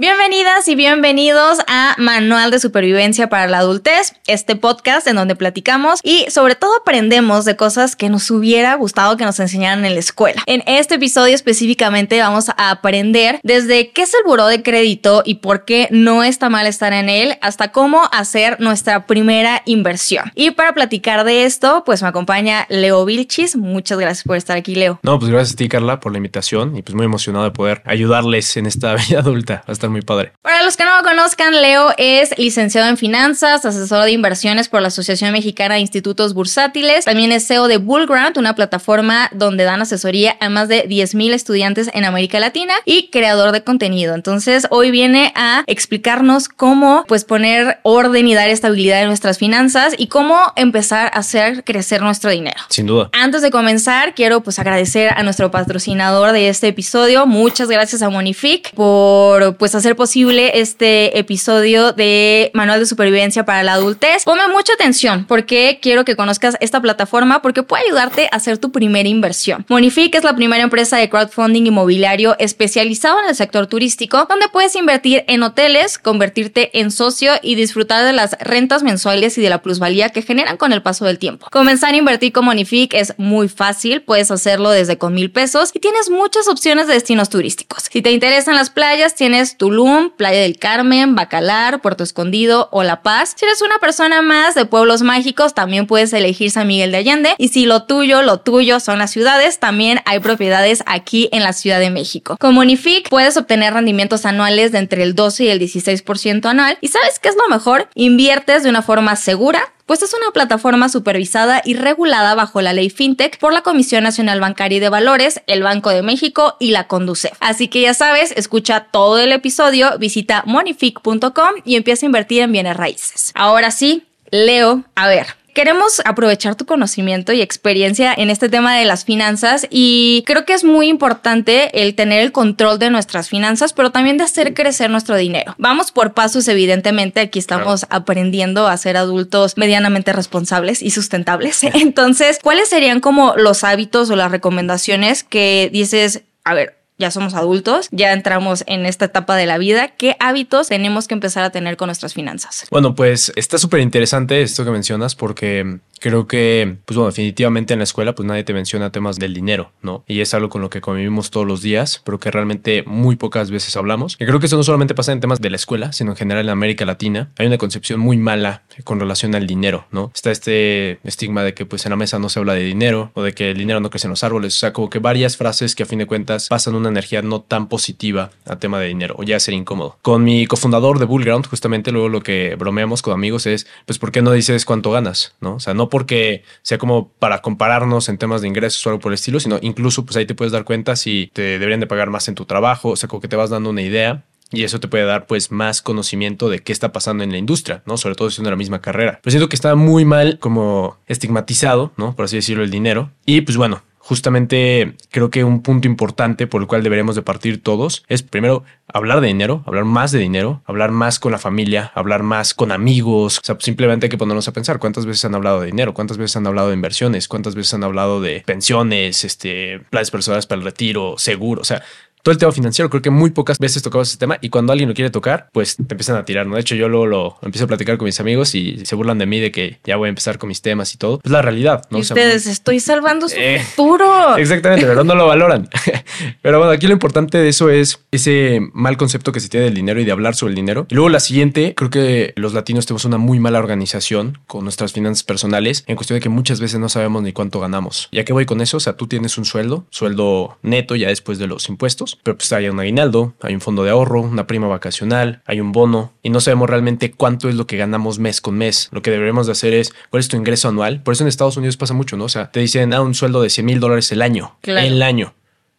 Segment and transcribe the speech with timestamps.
[0.00, 5.98] Bienvenidas y bienvenidos a Manual de Supervivencia para la Adultez, este podcast en donde platicamos
[6.04, 9.98] y sobre todo aprendemos de cosas que nos hubiera gustado que nos enseñaran en la
[9.98, 10.40] escuela.
[10.46, 15.34] En este episodio específicamente vamos a aprender desde qué es el buró de crédito y
[15.34, 20.30] por qué no está mal estar en él, hasta cómo hacer nuestra primera inversión.
[20.36, 23.56] Y para platicar de esto, pues me acompaña Leo Vilchis.
[23.56, 25.00] Muchas gracias por estar aquí, Leo.
[25.02, 27.82] No, pues gracias a ti, Carla, por la invitación y pues muy emocionado de poder
[27.84, 29.64] ayudarles en esta vida adulta.
[29.66, 30.32] Hasta muy padre.
[30.42, 34.82] Para los que no lo conozcan, Leo es licenciado en finanzas, asesor de inversiones por
[34.82, 37.04] la Asociación Mexicana de Institutos Bursátiles.
[37.04, 41.90] También es CEO de Bullground, una plataforma donde dan asesoría a más de 10.000 estudiantes
[41.92, 44.14] en América Latina y creador de contenido.
[44.14, 49.94] Entonces, hoy viene a explicarnos cómo pues poner orden y dar estabilidad en nuestras finanzas
[49.96, 52.60] y cómo empezar a hacer crecer nuestro dinero.
[52.68, 53.10] Sin duda.
[53.12, 57.26] Antes de comenzar, quiero pues agradecer a nuestro patrocinador de este episodio.
[57.26, 63.62] Muchas gracias a Monific por pues hacer posible este episodio de Manual de Supervivencia para
[63.62, 64.24] la Adultez.
[64.24, 68.72] Ponme mucha atención porque quiero que conozcas esta plataforma porque puede ayudarte a hacer tu
[68.72, 69.64] primera inversión.
[69.68, 74.74] Monific es la primera empresa de crowdfunding inmobiliario especializado en el sector turístico donde puedes
[74.76, 79.62] invertir en hoteles, convertirte en socio y disfrutar de las rentas mensuales y de la
[79.62, 81.46] plusvalía que generan con el paso del tiempo.
[81.50, 85.78] Comenzar a invertir con Monific es muy fácil, puedes hacerlo desde con mil pesos y
[85.78, 87.84] tienes muchas opciones de destinos turísticos.
[87.90, 89.67] Si te interesan las playas, tienes tu
[90.16, 93.34] Playa del Carmen, Bacalar, Puerto Escondido o La Paz.
[93.36, 97.34] Si eres una persona más de pueblos mágicos, también puedes elegir San Miguel de Allende.
[97.38, 101.52] Y si lo tuyo, lo tuyo son las ciudades, también hay propiedades aquí en la
[101.52, 102.36] Ciudad de México.
[102.38, 106.78] Con Monific puedes obtener rendimientos anuales de entre el 12 y el 16% anual.
[106.80, 107.88] ¿Y sabes qué es lo mejor?
[107.94, 112.90] Inviertes de una forma segura, pues es una plataforma supervisada y regulada bajo la ley
[112.90, 116.86] FinTech por la Comisión Nacional Bancaria y de Valores, el Banco de México y la
[116.86, 117.32] Conducef.
[117.40, 122.52] Así que ya sabes, escucha todo el episodio, visita monific.com y empieza a invertir en
[122.52, 123.32] bienes raíces.
[123.34, 128.84] Ahora sí, Leo, a ver, queremos aprovechar tu conocimiento y experiencia en este tema de
[128.84, 133.72] las finanzas y creo que es muy importante el tener el control de nuestras finanzas,
[133.72, 135.56] pero también de hacer crecer nuestro dinero.
[135.58, 141.64] Vamos por pasos, evidentemente, aquí estamos aprendiendo a ser adultos medianamente responsables y sustentables.
[141.64, 147.34] Entonces, ¿cuáles serían como los hábitos o las recomendaciones que dices, a ver, ya somos
[147.34, 151.50] adultos, ya entramos en esta etapa de la vida, ¿qué hábitos tenemos que empezar a
[151.50, 152.66] tener con nuestras finanzas?
[152.70, 157.80] Bueno, pues está súper interesante esto que mencionas porque creo que, pues bueno, definitivamente en
[157.80, 160.04] la escuela pues nadie te menciona temas del dinero, ¿no?
[160.06, 163.50] Y es algo con lo que convivimos todos los días, pero que realmente muy pocas
[163.50, 164.16] veces hablamos.
[164.18, 166.46] Y creo que eso no solamente pasa en temas de la escuela, sino en general
[166.46, 167.30] en América Latina.
[167.38, 170.10] Hay una concepción muy mala con relación al dinero, ¿no?
[170.14, 173.22] Está este estigma de que pues en la mesa no se habla de dinero o
[173.22, 174.56] de que el dinero no crece en los árboles.
[174.56, 177.40] O sea, como que varias frases que a fin de cuentas pasan una energía no
[177.40, 179.98] tan positiva a tema de dinero o ya ser incómodo.
[180.02, 184.12] Con mi cofundador de Bullground, justamente luego lo que bromeamos con amigos es, pues, ¿por
[184.12, 185.34] qué no dices cuánto ganas?
[185.40, 185.54] ¿No?
[185.54, 189.10] O sea, no porque sea como para compararnos en temas de ingresos o algo por
[189.12, 192.10] el estilo, sino incluso pues ahí te puedes dar cuenta si te deberían de pagar
[192.10, 194.80] más en tu trabajo, o sea, como que te vas dando una idea y eso
[194.80, 197.96] te puede dar pues más conocimiento de qué está pasando en la industria, ¿no?
[197.96, 199.20] Sobre todo siendo la misma carrera.
[199.22, 202.16] Pero siento que está muy mal como estigmatizado, ¿no?
[202.16, 203.10] Por así decirlo, el dinero.
[203.26, 207.62] Y pues bueno, justamente creo que un punto importante por el cual deberíamos de partir
[207.62, 211.92] todos es primero hablar de dinero, hablar más de dinero, hablar más con la familia,
[211.94, 215.34] hablar más con amigos, o sea, simplemente hay que ponernos a pensar cuántas veces han
[215.34, 219.24] hablado de dinero, cuántas veces han hablado de inversiones, cuántas veces han hablado de pensiones,
[219.24, 221.82] este, planes personales para el retiro, seguro, o sea,
[222.22, 222.90] todo el tema financiero.
[222.90, 225.76] Creo que muy pocas veces tocamos ese tema y cuando alguien lo quiere tocar, pues
[225.76, 226.46] te empiezan a tirar.
[226.46, 226.54] ¿no?
[226.54, 229.26] De hecho, yo luego lo empiezo a platicar con mis amigos y se burlan de
[229.26, 231.20] mí de que ya voy a empezar con mis temas y todo.
[231.24, 231.84] Es la realidad.
[231.90, 231.98] ¿no?
[231.98, 234.36] Y ustedes, estoy salvando su eh, futuro.
[234.38, 235.68] Exactamente, pero no lo valoran.
[236.42, 239.74] pero bueno, aquí lo importante de eso es ese mal concepto que se tiene del
[239.74, 240.86] dinero y de hablar sobre el dinero.
[240.88, 244.92] Y luego la siguiente, creo que los latinos tenemos una muy mala organización con nuestras
[244.92, 248.08] finanzas personales en cuestión de que muchas veces no sabemos ni cuánto ganamos.
[248.12, 248.76] ¿Ya que voy con eso?
[248.76, 252.52] O sea, tú tienes un sueldo, sueldo neto ya después de los impuestos, pero pues
[252.52, 256.30] hay un aguinaldo, hay un fondo de ahorro, una prima vacacional, hay un bono y
[256.30, 258.88] no sabemos realmente cuánto es lo que ganamos mes con mes.
[258.92, 261.02] Lo que deberíamos de hacer es cuál es tu ingreso anual.
[261.02, 262.24] Por eso en Estados Unidos pasa mucho, ¿no?
[262.24, 264.56] O sea, te dicen, ah, un sueldo de 100 mil dólares el año.
[264.62, 265.34] El año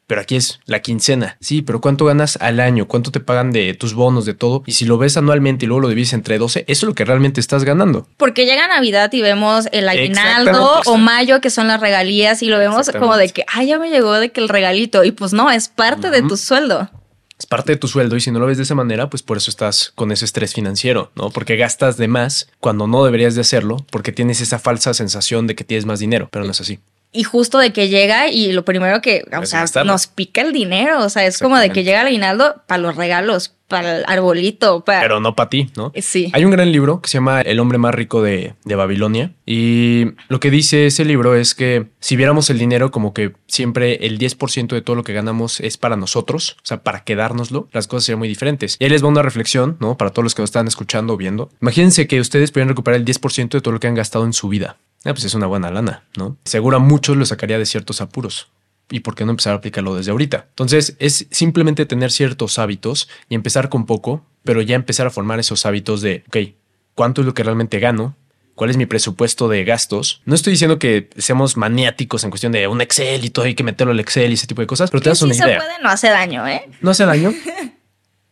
[0.09, 1.37] pero aquí es la quincena.
[1.39, 2.87] Sí, pero ¿cuánto ganas al año?
[2.87, 4.63] ¿Cuánto te pagan de tus bonos, de todo?
[4.65, 7.05] Y si lo ves anualmente y luego lo divides entre 12, eso es lo que
[7.05, 8.07] realmente estás ganando.
[8.17, 12.57] Porque llega Navidad y vemos el aguinaldo o mayo, que son las regalías, y lo
[12.57, 15.03] vemos como de que, ay, ya me llegó de que el regalito.
[15.03, 16.89] Y pues no, es parte de tu sueldo
[17.37, 19.37] es parte de tu sueldo y si no lo ves de esa manera, pues por
[19.37, 21.29] eso estás con ese estrés financiero, ¿no?
[21.29, 25.55] Porque gastas de más cuando no deberías de hacerlo, porque tienes esa falsa sensación de
[25.55, 26.79] que tienes más dinero, pero no es así.
[27.11, 31.03] Y justo de que llega y lo primero que, o sea, nos pica el dinero,
[31.03, 34.83] o sea, es como de que llega el aguinaldo para los regalos, para el arbolito.
[34.83, 34.99] Para...
[34.99, 35.91] Pero no para ti, ¿no?
[35.93, 36.29] Eh, sí.
[36.33, 40.07] Hay un gran libro que se llama El hombre más rico de, de, Babilonia y
[40.27, 44.19] lo que dice ese libro es que si viéramos el dinero como que siempre el
[44.19, 48.05] 10% de todo lo que ganamos es para nosotros, o sea, para quedárnoslo, las cosas
[48.05, 48.75] serían muy diferentes.
[48.79, 49.95] Y ahí les va una reflexión, ¿no?
[49.95, 51.49] Para todos los que nos están escuchando o viendo.
[51.61, 54.49] Imagínense que ustedes pudieran recuperar el 10% de todo lo que han gastado en su
[54.49, 54.77] vida.
[55.05, 56.37] Ah, pues es una buena lana, ¿no?
[56.43, 58.49] Seguro a muchos lo sacaría de ciertos apuros.
[58.89, 60.47] ¿Y por qué no empezar a aplicarlo desde ahorita?
[60.49, 65.39] Entonces es simplemente tener ciertos hábitos y empezar con poco, pero ya empezar a formar
[65.39, 66.55] esos hábitos de, ok,
[66.95, 68.15] ¿cuánto es lo que realmente gano?
[68.55, 70.21] ¿Cuál es mi presupuesto de gastos?
[70.25, 73.63] No estoy diciendo que seamos maniáticos en cuestión de un Excel y todo, hay que
[73.63, 75.47] meterlo al Excel y ese tipo de cosas, pero te das una idea.
[75.47, 76.69] Se puede, no hace daño, ¿eh?
[76.81, 77.33] No hace daño.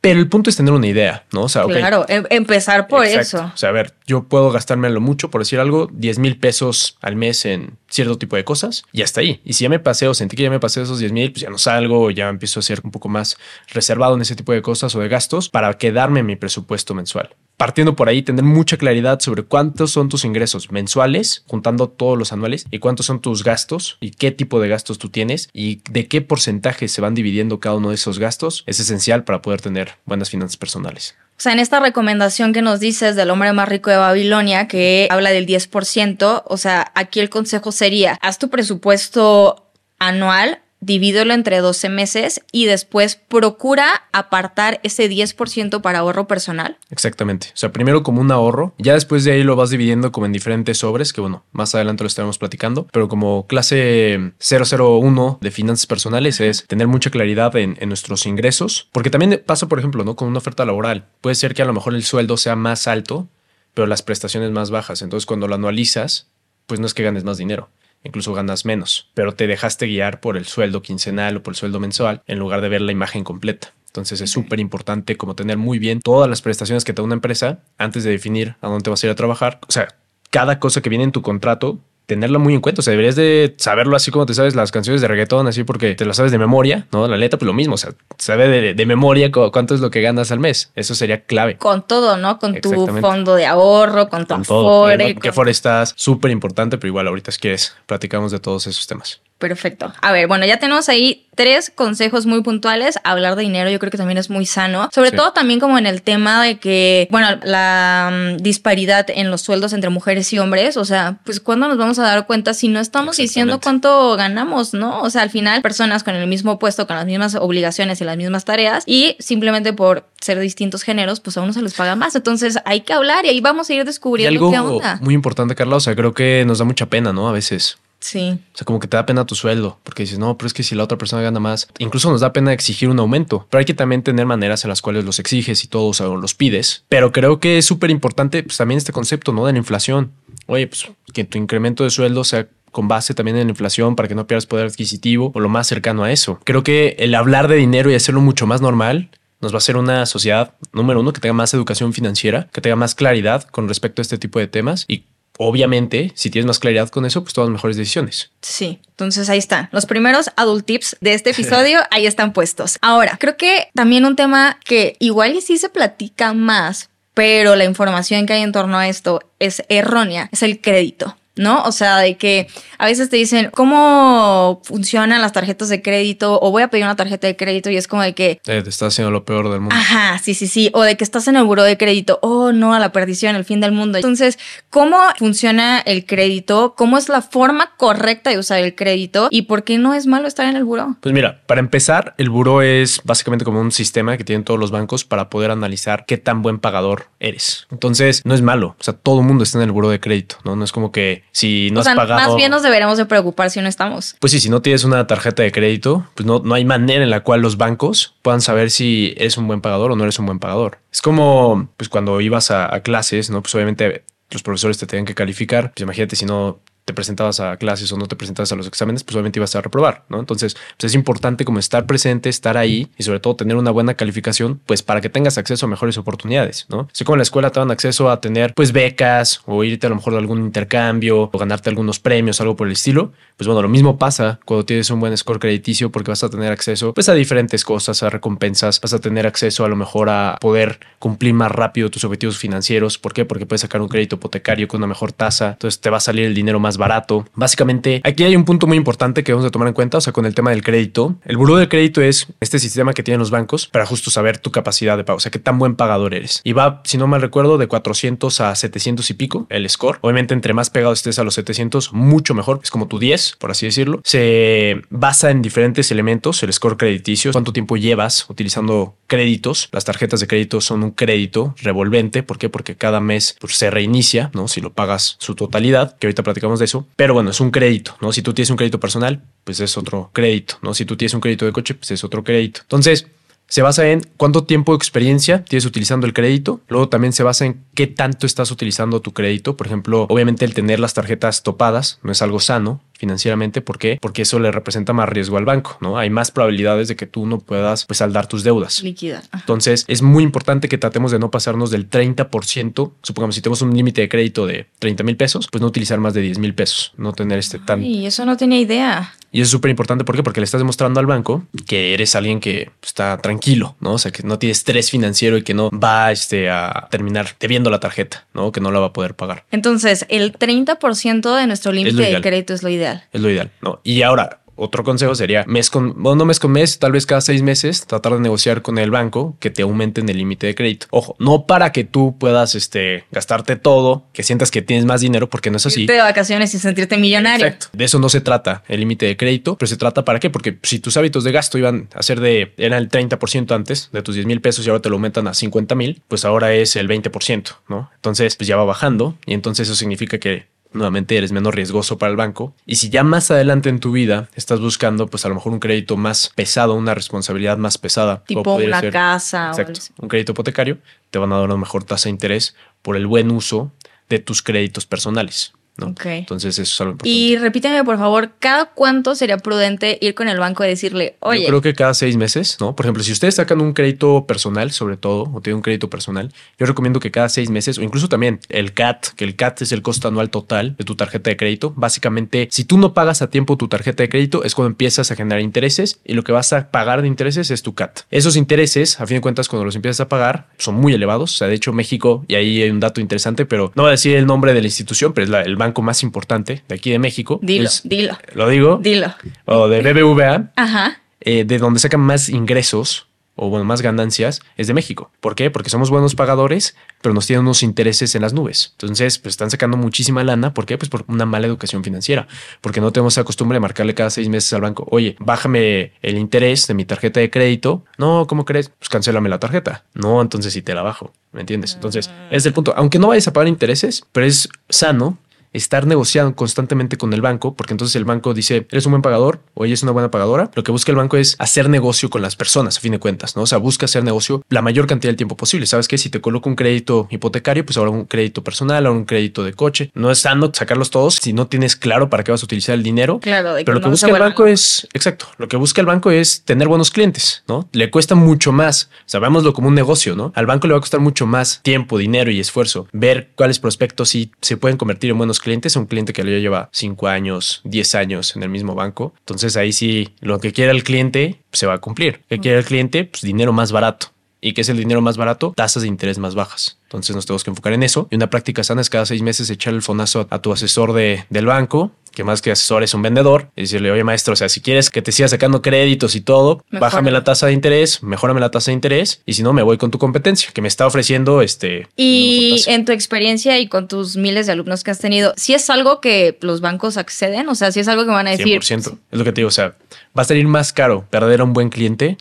[0.08, 1.44] Pero el punto es tener una idea, ¿no?
[1.44, 3.52] O sea, claro, em, empezar por eso.
[3.54, 6.98] O sea, a ver, yo puedo gastarme lo mucho, por decir algo, 10 mil pesos
[7.02, 9.42] al mes en cierto tipo de cosas y hasta ahí.
[9.44, 11.42] Y si ya me pasé o sentí que ya me pasé esos 10 mil, pues
[11.42, 13.38] ya no salgo ya empiezo a ser un poco más
[13.68, 17.36] reservado en ese tipo de cosas o de gastos para quedarme en mi presupuesto mensual
[17.58, 22.32] partiendo por ahí, tener mucha claridad sobre cuántos son tus ingresos mensuales, juntando todos los
[22.32, 26.08] anuales, y cuántos son tus gastos y qué tipo de gastos tú tienes y de
[26.08, 29.96] qué porcentaje se van dividiendo cada uno de esos gastos, es esencial para poder tener
[30.06, 31.16] buenas finanzas personales.
[31.32, 35.08] O sea, en esta recomendación que nos dices del hombre más rico de Babilonia, que
[35.12, 41.60] habla del 10%, o sea, aquí el consejo sería, haz tu presupuesto anual divídelo entre
[41.60, 46.78] 12 meses y después procura apartar ese 10% para ahorro personal.
[46.90, 47.48] Exactamente.
[47.54, 50.34] O sea, primero como un ahorro, ya después de ahí lo vas dividiendo como en
[50.34, 55.88] diferentes sobres, que bueno, más adelante lo estaremos platicando, pero como clase 001 de finanzas
[55.88, 60.16] personales es tener mucha claridad en, en nuestros ingresos, porque también pasa, por ejemplo, ¿no?
[60.16, 61.08] Con una oferta laboral.
[61.22, 63.28] Puede ser que a lo mejor el sueldo sea más alto,
[63.74, 65.02] pero las prestaciones más bajas.
[65.02, 66.28] Entonces, cuando lo anualizas,
[66.66, 67.70] pues no es que ganes más dinero
[68.08, 71.80] incluso ganas menos, pero te dejaste guiar por el sueldo quincenal o por el sueldo
[71.80, 73.74] mensual en lugar de ver la imagen completa.
[73.88, 77.16] Entonces es súper importante como tener muy bien todas las prestaciones que te da una
[77.16, 79.60] empresa antes de definir a dónde vas a ir a trabajar.
[79.68, 79.88] O sea,
[80.30, 82.80] cada cosa que viene en tu contrato tenerlo muy en cuenta.
[82.80, 85.94] O sea, deberías de saberlo así como te sabes las canciones de reggaetón, así porque
[85.94, 87.08] te las sabes de memoria, ¿no?
[87.08, 87.76] La letra, pues lo mismo.
[87.76, 90.72] O sea, sabe de, de, memoria cuánto es lo que ganas al mes.
[90.76, 91.58] Eso sería clave.
[91.58, 92.40] Con todo, ¿no?
[92.40, 94.88] Con tu fondo de ahorro, con tu con todo.
[94.98, 95.50] ¿Qué con...
[95.50, 95.94] estás?
[95.96, 99.22] Súper importante, pero igual ahorita si quieres, platicamos de todos esos temas.
[99.38, 99.94] Perfecto.
[100.02, 102.98] A ver, bueno, ya tenemos ahí tres consejos muy puntuales.
[103.04, 104.90] Hablar de dinero yo creo que también es muy sano.
[104.92, 109.42] Sobre todo también como en el tema de que, bueno, la mm, disparidad en los
[109.42, 110.76] sueldos entre mujeres y hombres.
[110.76, 114.74] O sea, pues cuando nos vamos a dar cuenta si no estamos diciendo cuánto ganamos,
[114.74, 115.02] ¿no?
[115.02, 118.18] O sea, al final personas con el mismo puesto, con las mismas obligaciones y las
[118.18, 122.16] mismas tareas y simplemente por ser distintos géneros, pues a uno se les paga más.
[122.16, 124.98] Entonces hay que hablar y ahí vamos a ir descubriendo qué onda.
[125.02, 125.76] Muy importante, Carla.
[125.76, 127.30] O sea, creo que nos da mucha pena, ¿no?
[127.30, 128.40] A veces Sí.
[128.54, 130.64] O sea, como que te da pena tu sueldo, porque dices, no, pero es que
[130.64, 133.66] si la otra persona gana más, incluso nos da pena exigir un aumento, pero hay
[133.66, 136.84] que también tener maneras en las cuales los exiges y todos o los pides.
[136.90, 139.46] Pero creo que es súper importante pues, también este concepto, ¿no?
[139.46, 140.12] De la inflación.
[140.46, 144.08] Oye, pues que tu incremento de sueldo sea con base también en la inflación para
[144.08, 146.40] que no pierdas poder adquisitivo o lo más cercano a eso.
[146.44, 149.10] Creo que el hablar de dinero y hacerlo mucho más normal
[149.42, 152.76] nos va a hacer una sociedad, número uno, que tenga más educación financiera, que tenga
[152.76, 155.06] más claridad con respecto a este tipo de temas y
[155.38, 158.32] obviamente, si tienes más claridad con eso, pues tomas mejores decisiones.
[158.42, 159.70] Sí, entonces ahí están.
[159.72, 162.78] Los primeros adult tips de este episodio, ahí están puestos.
[162.82, 167.66] Ahora, creo que también un tema que igual y sí se platica más, pero la
[167.66, 171.18] información que hay en torno a esto es errónea, es el crédito.
[171.38, 171.64] ¿No?
[171.64, 176.40] O sea, de que a veces te dicen, ¿cómo funcionan las tarjetas de crédito?
[176.42, 178.40] O voy a pedir una tarjeta de crédito y es como de que...
[178.44, 179.76] te está haciendo lo peor del mundo.
[179.76, 180.70] Ajá, sí, sí, sí.
[180.74, 182.20] O de que estás en el buro de crédito.
[182.22, 183.98] Oh, no, a la perdición, el fin del mundo.
[183.98, 184.38] Entonces,
[184.70, 186.76] ¿cómo funciona el crédito?
[186.78, 189.28] ¿Cómo es la forma correcta de usar el crédito?
[189.32, 190.98] ¿Y por qué no es malo estar en el buro?
[191.02, 194.72] Pues mira, para empezar, el buro es básicamente como un sistema que tienen todos los
[194.72, 197.68] bancos para poder analizar qué tan buen pagador eres.
[197.72, 198.76] Entonces, no es malo.
[198.80, 200.56] O sea, todo el mundo está en el buro de crédito, ¿no?
[200.56, 202.20] No es como que si no has pagado.
[202.20, 204.16] Más bien nos deberíamos de preocupar si no estamos.
[204.20, 207.12] Pues sí, si no tienes una tarjeta de crédito, pues no, no hay manera en
[207.12, 210.26] la cual los bancos puedan saber si eres un buen pagador o no eres un
[210.26, 210.80] buen pagador.
[210.92, 213.44] Es como pues cuando ibas a, a clases, ¿no?
[213.44, 215.74] Pues obviamente los profesores te tenían que calificar.
[215.76, 219.04] Pues imagínate si no te presentabas a clases o no te presentabas a los exámenes,
[219.04, 220.22] pues obviamente ibas a reprobar, ¿no?
[220.22, 223.96] Entonces, pues es importante como estar presente, estar ahí y sobre todo tener una buena
[223.96, 226.88] calificación, pues para que tengas acceso a mejores oportunidades, ¿no?
[226.90, 229.90] Así como en la escuela te dan acceso a tener pues becas o irte a
[229.90, 233.62] lo mejor de algún intercambio o ganarte algunos premios, algo por el estilo, pues bueno,
[233.62, 237.10] lo mismo pasa cuando tienes un buen score crediticio porque vas a tener acceso pues
[237.10, 241.34] a diferentes cosas, a recompensas, vas a tener acceso a lo mejor a poder cumplir
[241.34, 243.26] más rápido tus objetivos financieros, ¿por qué?
[243.26, 246.26] Porque puedes sacar un crédito hipotecario con una mejor tasa, entonces te va a salir
[246.26, 247.26] el dinero más barato.
[247.36, 250.14] Básicamente, aquí hay un punto muy importante que vamos a tomar en cuenta, o sea,
[250.14, 251.16] con el tema del crédito.
[251.26, 254.52] El buró de crédito es este sistema que tienen los bancos para justo saber tu
[254.52, 256.42] capacidad de pago, o sea, qué tan buen pagador eres.
[256.44, 260.00] Y va, si no mal recuerdo, de 400 a 700 y pico el score.
[260.02, 262.60] Obviamente, entre más pegado estés a los 700, mucho mejor.
[262.64, 264.02] Es como tu 10, por así decirlo.
[264.04, 269.70] Se basa en diferentes elementos, el score crediticio, cuánto tiempo llevas utilizando créditos.
[269.72, 272.24] Las tarjetas de crédito son un crédito revolvente.
[272.24, 272.50] ¿Por qué?
[272.50, 274.48] Porque cada mes pues, se reinicia, ¿no?
[274.48, 278.12] Si lo pagas su totalidad, que ahorita platicamos de Pero bueno, es un crédito, ¿no?
[278.12, 280.74] Si tú tienes un crédito personal, pues es otro crédito, ¿no?
[280.74, 282.62] Si tú tienes un crédito de coche, pues es otro crédito.
[282.64, 283.08] Entonces,
[283.50, 286.60] se basa en cuánto tiempo de experiencia tienes utilizando el crédito.
[286.68, 289.56] Luego también se basa en qué tanto estás utilizando tu crédito.
[289.56, 293.62] Por ejemplo, obviamente el tener las tarjetas topadas no es algo sano financieramente.
[293.62, 293.98] ¿Por qué?
[294.02, 295.98] Porque eso le representa más riesgo al banco, ¿no?
[295.98, 298.84] Hay más probabilidades de que tú no puedas pues saldar tus deudas.
[298.84, 299.24] Líquida.
[299.34, 302.92] Entonces es muy importante que tratemos de no pasarnos del 30%.
[303.04, 306.14] Supongamos si tenemos un límite de crédito de 30 mil pesos, pues no utilizar más
[306.14, 307.84] de 10 mil pesos, no tener este tan...
[307.84, 309.14] Y eso no tenía idea.
[309.32, 310.04] Y eso es súper importante.
[310.04, 310.24] ¿Por qué?
[310.24, 313.94] Porque le estás demostrando al banco que eres alguien que está tranquilo, ¿no?
[313.94, 317.70] O sea, que no tiene estrés financiero y que no va este, a terminar debiendo
[317.70, 318.52] la tarjeta, ¿no?
[318.52, 319.44] Que no la va a poder pagar.
[319.52, 322.87] Entonces, el 30% de nuestro límite de crédito es lo ideal.
[323.12, 323.80] Es lo ideal, ¿no?
[323.84, 327.22] Y ahora, otro consejo sería mes con, bueno, no mes con mes, tal vez cada
[327.22, 330.88] seis meses, tratar de negociar con el banco que te aumenten el límite de crédito.
[330.90, 335.30] Ojo, no para que tú puedas este, gastarte todo, que sientas que tienes más dinero,
[335.30, 335.82] porque no es así.
[335.82, 337.46] Irte de vacaciones y sentirte millonario.
[337.46, 337.68] Exacto.
[337.72, 340.30] De eso no se trata el límite de crédito, pero se trata para qué?
[340.32, 344.02] Porque si tus hábitos de gasto iban a ser de, eran el 30% antes de
[344.02, 346.76] tus 10 mil pesos y ahora te lo aumentan a 50 mil, pues ahora es
[346.76, 347.92] el 20%, ¿no?
[347.96, 352.12] Entonces, pues ya va bajando y entonces eso significa que nuevamente eres menos riesgoso para
[352.12, 352.54] el banco.
[352.66, 355.60] Y si ya más adelante en tu vida estás buscando, pues a lo mejor un
[355.60, 360.78] crédito más pesado, una responsabilidad más pesada, tipo una casa, exacto, un crédito hipotecario,
[361.10, 363.72] te van a dar una mejor tasa de interés por el buen uso
[364.10, 365.54] de tus créditos personales.
[365.80, 367.10] Entonces eso es algo importante.
[367.10, 371.42] Y repíteme, por favor, ¿cada cuánto sería prudente ir con el banco y decirle, oye?
[371.42, 372.76] Yo creo que cada seis meses, ¿no?
[372.76, 376.32] Por ejemplo, si ustedes sacan un crédito personal, sobre todo, o tienen un crédito personal,
[376.58, 379.72] yo recomiendo que cada seis meses, o incluso también el CAT, que el CAT es
[379.72, 381.74] el costo anual total de tu tarjeta de crédito.
[381.76, 385.16] Básicamente, si tú no pagas a tiempo tu tarjeta de crédito, es cuando empiezas a
[385.16, 388.02] generar intereses y lo que vas a pagar de intereses es tu CAT.
[388.10, 391.34] Esos intereses, a fin de cuentas, cuando los empiezas a pagar, son muy elevados.
[391.34, 393.92] O sea, de hecho, México, y ahí hay un dato interesante, pero no voy a
[393.92, 396.76] decir el nombre de la institución, pero es la, el banco banco más importante de
[396.76, 397.40] aquí de México.
[397.42, 398.18] Dilo, dilo.
[398.34, 398.80] Lo digo.
[398.82, 399.14] Dilo.
[399.46, 400.52] O de BBVA.
[400.56, 401.02] Ajá.
[401.22, 403.08] Eh, de donde sacan más ingresos
[403.38, 405.12] o bueno, más ganancias es de México.
[405.22, 405.50] ¿Por qué?
[405.50, 408.72] Porque somos buenos pagadores, pero nos tienen unos intereses en las nubes.
[408.74, 410.54] Entonces, pues están sacando muchísima lana.
[410.54, 410.78] ¿Por qué?
[410.78, 412.28] Pues por una mala educación financiera.
[412.62, 416.18] Porque no tenemos la costumbre de marcarle cada seis meses al banco, oye, bájame el
[416.18, 417.86] interés de mi tarjeta de crédito.
[417.98, 418.70] No, ¿cómo crees?
[418.70, 419.86] Pues cancélame la tarjeta.
[419.94, 421.14] No, entonces sí te la bajo.
[421.32, 421.76] ¿Me entiendes?
[421.76, 422.74] Entonces, es el punto.
[422.76, 425.20] Aunque no vayas a pagar intereses, pero es sano
[425.54, 429.40] estar negociando constantemente con el banco, porque entonces el banco dice, eres un buen pagador
[429.54, 430.52] o ella es una buena pagadora.
[430.56, 433.36] Lo que busca el banco es hacer negocio con las personas, a fin de cuentas,
[433.36, 433.44] ¿no?
[433.44, 435.66] O sea, busca hacer negocio la mayor cantidad del tiempo posible.
[435.66, 435.98] ¿Sabes qué?
[435.98, 439.54] Si te coloco un crédito hipotecario, pues ahora un crédito personal, ahora un crédito de
[439.54, 439.92] coche.
[439.94, 442.84] No es sano sacarlos todos si no tienes claro para qué vas a utilizar el
[442.84, 443.20] dinero.
[443.20, 446.12] Claro, de Pero lo que busca el banco es, exacto, lo que busca el banco
[446.12, 447.68] es tener buenos clientes, ¿no?
[447.72, 450.32] Le cuesta mucho más, sabémoslo como un negocio, ¿no?
[450.36, 454.10] Al banco le va a costar mucho más tiempo, dinero y esfuerzo ver cuáles prospectos
[454.10, 457.62] sí se pueden convertir en buenos clientes a un cliente que ya lleva 5 años,
[457.64, 459.14] 10 años en el mismo banco.
[459.20, 462.22] Entonces ahí sí, lo que quiera el cliente se va a cumplir.
[462.30, 463.06] ¿Qué quiere el cliente?
[463.06, 464.08] Pues dinero más barato.
[464.42, 465.54] ¿Y qué es el dinero más barato?
[465.56, 466.78] Tasas de interés más bajas.
[466.84, 468.08] Entonces nos tenemos que enfocar en eso.
[468.12, 471.26] Y una práctica sana es cada seis meses echar el fonazo a tu asesor de,
[471.30, 474.50] del banco que más que asesor es un vendedor, y decirle, oye maestro, o sea,
[474.50, 478.40] si quieres que te siga sacando créditos y todo, bájame la tasa de interés, mejórame
[478.40, 480.88] la tasa de interés, y si no, me voy con tu competencia, que me está
[480.88, 481.88] ofreciendo este...
[481.96, 485.70] Y en tu experiencia y con tus miles de alumnos que has tenido, si es
[485.70, 488.62] algo que los bancos acceden, o sea, si es algo que van a decir...
[488.62, 489.76] 100%, es lo que te digo, o sea,
[490.18, 492.18] va a salir más caro perder a un buen cliente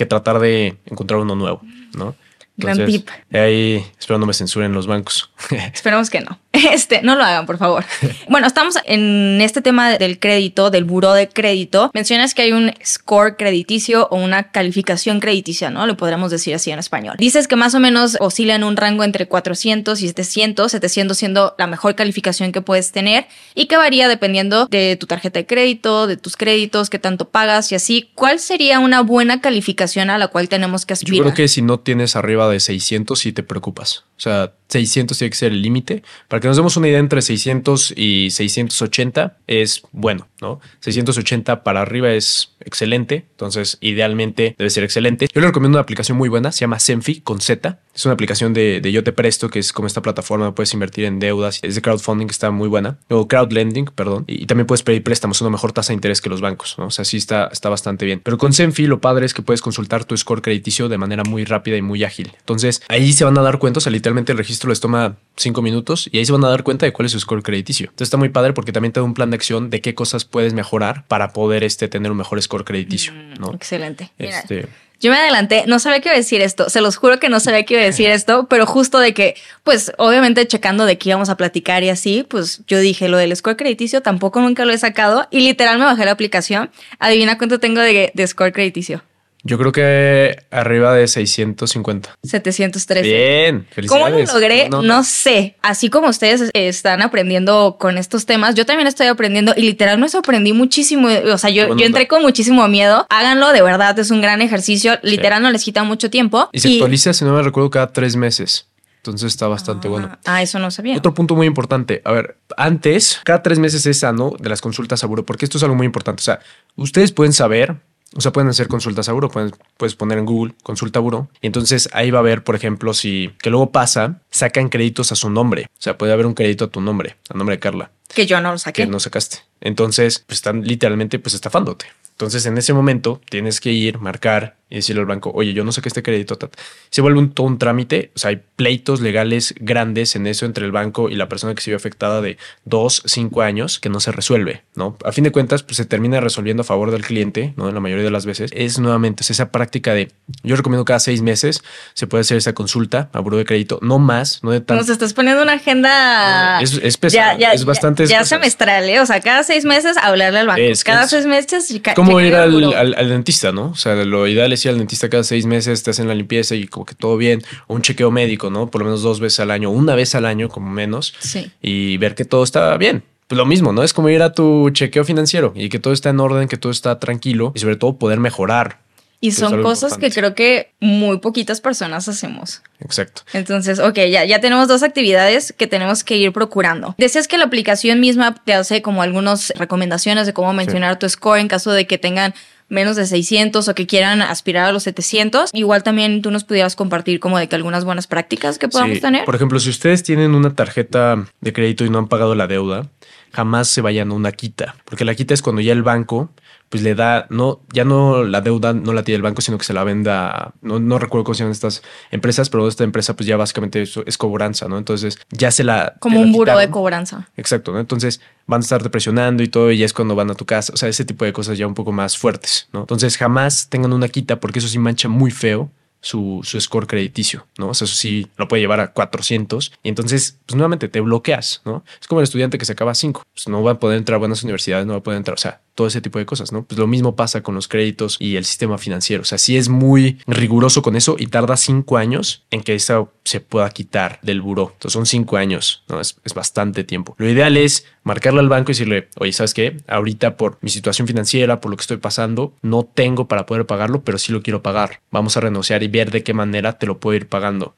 [0.00, 1.60] que tratar de encontrar uno nuevo,
[1.92, 2.14] ¿no?
[2.56, 3.06] Gran tip.
[3.34, 5.30] Ahí espero no me censuren los bancos.
[5.74, 6.38] Esperamos que no.
[6.72, 7.84] Este, no lo hagan, por favor.
[8.28, 11.90] Bueno, estamos en este tema del crédito, del buró de crédito.
[11.92, 15.84] Mencionas que hay un score crediticio o una calificación crediticia, ¿no?
[15.86, 17.16] Lo podríamos decir así en español.
[17.18, 21.54] Dices que más o menos oscila en un rango entre 400 y 700, 700 siendo
[21.58, 26.06] la mejor calificación que puedes tener y que varía dependiendo de tu tarjeta de crédito,
[26.06, 28.10] de tus créditos, qué tanto pagas y así.
[28.14, 31.16] ¿Cuál sería una buena calificación a la cual tenemos que aspirar?
[31.16, 33.98] Yo creo que si no tienes arriba de 600 sí te preocupas.
[33.98, 36.02] O O sea, 600 tiene que ser el límite.
[36.28, 40.60] Para que nos demos una idea, entre 600 y 680 es bueno, ¿no?
[40.80, 43.26] 680 para arriba es excelente.
[43.32, 45.28] Entonces, idealmente debe ser excelente.
[45.32, 47.80] Yo le recomiendo una aplicación muy buena, se llama Senfi con Z.
[47.94, 51.04] Es una aplicación de, de Yo Te Presto, que es como esta plataforma, puedes invertir
[51.04, 51.58] en deudas.
[51.62, 52.98] Es de crowdfunding, está muy buena.
[53.08, 54.24] O crowdlending, perdón.
[54.26, 56.86] Y, también puedes pedir préstamos, una mejor tasa de interés que los bancos, ¿no?
[56.86, 58.20] O sea, sí está, está bastante bien.
[58.22, 61.44] Pero con Senfi lo padre es que puedes consultar tu score crediticio de manera muy
[61.44, 62.32] rápida y muy ágil.
[62.38, 65.62] Entonces, ahí se van a dar cuenta, o sea, literalmente el registro les toma cinco
[65.62, 67.86] minutos y ahí se van a dar cuenta de cuál es su score crediticio.
[67.86, 70.24] Entonces está muy padre porque también te da un plan de acción de qué cosas
[70.24, 73.12] puedes mejorar para poder este, tener un mejor score crediticio.
[73.12, 73.54] Mm, ¿no?
[73.54, 74.10] Excelente.
[74.18, 74.68] Mira, Este,
[75.00, 77.40] Yo me adelanté, no sabía qué iba a decir esto, se los juro que no
[77.40, 81.08] sabía qué iba a decir esto, pero justo de que, pues obviamente checando de qué
[81.08, 84.72] íbamos a platicar y así, pues yo dije lo del score crediticio, tampoco nunca lo
[84.72, 86.70] he sacado y literal me bajé la aplicación.
[86.98, 89.02] Adivina cuánto tengo de, de score crediticio.
[89.42, 92.16] Yo creo que arriba de 650.
[92.22, 93.02] 713.
[93.02, 94.32] Bien, ¿Cómo lo felicidades.
[94.32, 94.68] logré?
[94.68, 95.04] No, no.
[95.04, 95.56] sé.
[95.62, 100.08] Así como ustedes están aprendiendo con estos temas, yo también estoy aprendiendo y literal me
[100.08, 101.08] sorprendí muchísimo.
[101.32, 103.06] O sea, yo, yo entré con muchísimo miedo.
[103.08, 104.98] Háganlo, de verdad, es un gran ejercicio.
[105.02, 106.48] Literal no les quita mucho tiempo.
[106.52, 108.66] Y se actualiza, si no me recuerdo, cada tres meses.
[109.00, 110.18] Entonces está bastante bueno.
[110.26, 110.98] Ah, eso no sabía.
[110.98, 112.02] Otro punto muy importante.
[112.04, 115.56] A ver, antes, cada tres meses es sano de las consultas a buro, porque esto
[115.56, 116.20] es algo muy importante.
[116.20, 116.40] O sea,
[116.76, 117.76] ustedes pueden saber,
[118.16, 121.28] o sea, pueden hacer consultas a buro, pueden, puedes poner en Google consulta a buro,
[121.40, 125.16] y entonces ahí va a ver, por ejemplo, si, que luego pasa, sacan créditos a
[125.16, 125.66] su nombre.
[125.78, 128.40] O sea, puede haber un crédito a tu nombre, a nombre de Carla, Que yo
[128.40, 128.82] no lo saqué.
[128.82, 129.38] que no sacaste.
[129.60, 131.86] Entonces, pues están literalmente pues estafándote.
[132.12, 135.72] Entonces, en ese momento tienes que ir, marcar y decirle al banco, oye, yo no
[135.72, 136.36] saqué este crédito.
[136.36, 136.54] tat".
[136.90, 138.12] Se vuelve un, todo un trámite.
[138.14, 141.60] O sea, hay pleitos legales grandes en eso entre el banco y la persona que
[141.62, 144.96] se vio afectada de dos, cinco años que no se resuelve, ¿no?
[145.04, 147.68] A fin de cuentas, pues se termina resolviendo a favor del cliente, ¿no?
[147.68, 148.50] En la mayoría de las veces.
[148.54, 150.10] Es nuevamente es esa práctica de,
[150.42, 151.62] yo recomiendo cada seis meses
[151.94, 154.82] se puede hacer esa consulta a buro de crédito, no más, no de tanto.
[154.82, 156.60] Nos estás poniendo una agenda.
[156.60, 159.00] Es- es pesado, es bastante Ya, ya semestral, ¿eh?
[159.00, 160.60] O sea, cada seis meses hablarle al banco.
[160.62, 161.72] Es cada seis meses.
[161.96, 163.70] como ir al dentista, ¿no?
[163.70, 166.54] O sea, lo ideal es ir al dentista cada seis meses, te hacen la limpieza
[166.54, 168.70] y como que todo bien, o un chequeo médico, ¿no?
[168.70, 171.50] Por lo menos dos veces al año, una vez al año como menos, Sí.
[171.62, 173.02] y ver que todo está bien.
[173.26, 173.82] Pues lo mismo, ¿no?
[173.84, 176.72] Es como ir a tu chequeo financiero y que todo está en orden, que todo
[176.72, 178.78] está tranquilo y sobre todo poder mejorar.
[179.22, 182.62] Y son cosas que creo que muy poquitas personas hacemos.
[182.80, 183.20] Exacto.
[183.34, 186.94] Entonces, ok, ya, ya tenemos dos actividades que tenemos que ir procurando.
[186.96, 191.38] Decías que la aplicación misma te hace como algunas recomendaciones de cómo mencionar tu score
[191.38, 192.32] en caso de que tengan
[192.70, 195.50] menos de 600 o que quieran aspirar a los 700.
[195.52, 199.00] Igual también tú nos pudieras compartir como de que algunas buenas prácticas que podamos Sí,
[199.02, 199.24] tener.
[199.26, 202.88] Por ejemplo, si ustedes tienen una tarjeta de crédito y no han pagado la deuda,
[203.32, 206.30] jamás se vayan a una quita, porque la quita es cuando ya el banco
[206.70, 209.64] pues le da, no, ya no la deuda no la tiene el banco, sino que
[209.64, 213.26] se la venda, no, no recuerdo cómo se llaman estas empresas, pero esta empresa pues
[213.26, 214.78] ya básicamente es, es cobranza, ¿no?
[214.78, 215.96] Entonces ya se la...
[215.98, 217.28] como un buro de cobranza.
[217.36, 217.80] Exacto, ¿no?
[217.80, 220.72] Entonces van a estarte presionando y todo, y ya es cuando van a tu casa.
[220.72, 222.80] O sea, ese tipo de cosas ya un poco más fuertes, ¿no?
[222.80, 227.46] Entonces jamás tengan una quita porque eso sí mancha muy feo su, su score crediticio,
[227.58, 227.68] ¿no?
[227.68, 231.62] O sea, eso sí lo puede llevar a 400 y entonces, pues nuevamente te bloqueas,
[231.64, 231.84] ¿no?
[232.00, 234.18] Es como el estudiante que se acaba 5, pues no va a poder entrar a
[234.18, 236.64] buenas universidades, no va a poder entrar, o sea, todo ese tipo de cosas, ¿no?
[236.64, 239.68] Pues lo mismo pasa con los créditos y el sistema financiero, o sea, sí es
[239.68, 244.40] muy riguroso con eso y tarda 5 años en que eso se pueda quitar del
[244.40, 244.70] buró.
[244.74, 246.00] Entonces son 5 años, ¿no?
[246.00, 247.14] Es, es bastante tiempo.
[247.18, 249.76] Lo ideal es marcarle al banco y decirle, oye, ¿sabes qué?
[249.86, 254.02] Ahorita por mi situación financiera, por lo que estoy pasando, no tengo para poder pagarlo,
[254.02, 255.00] pero sí lo quiero pagar.
[255.10, 257.74] Vamos a renegociar y ver de qué manera te lo puedo ir pagando.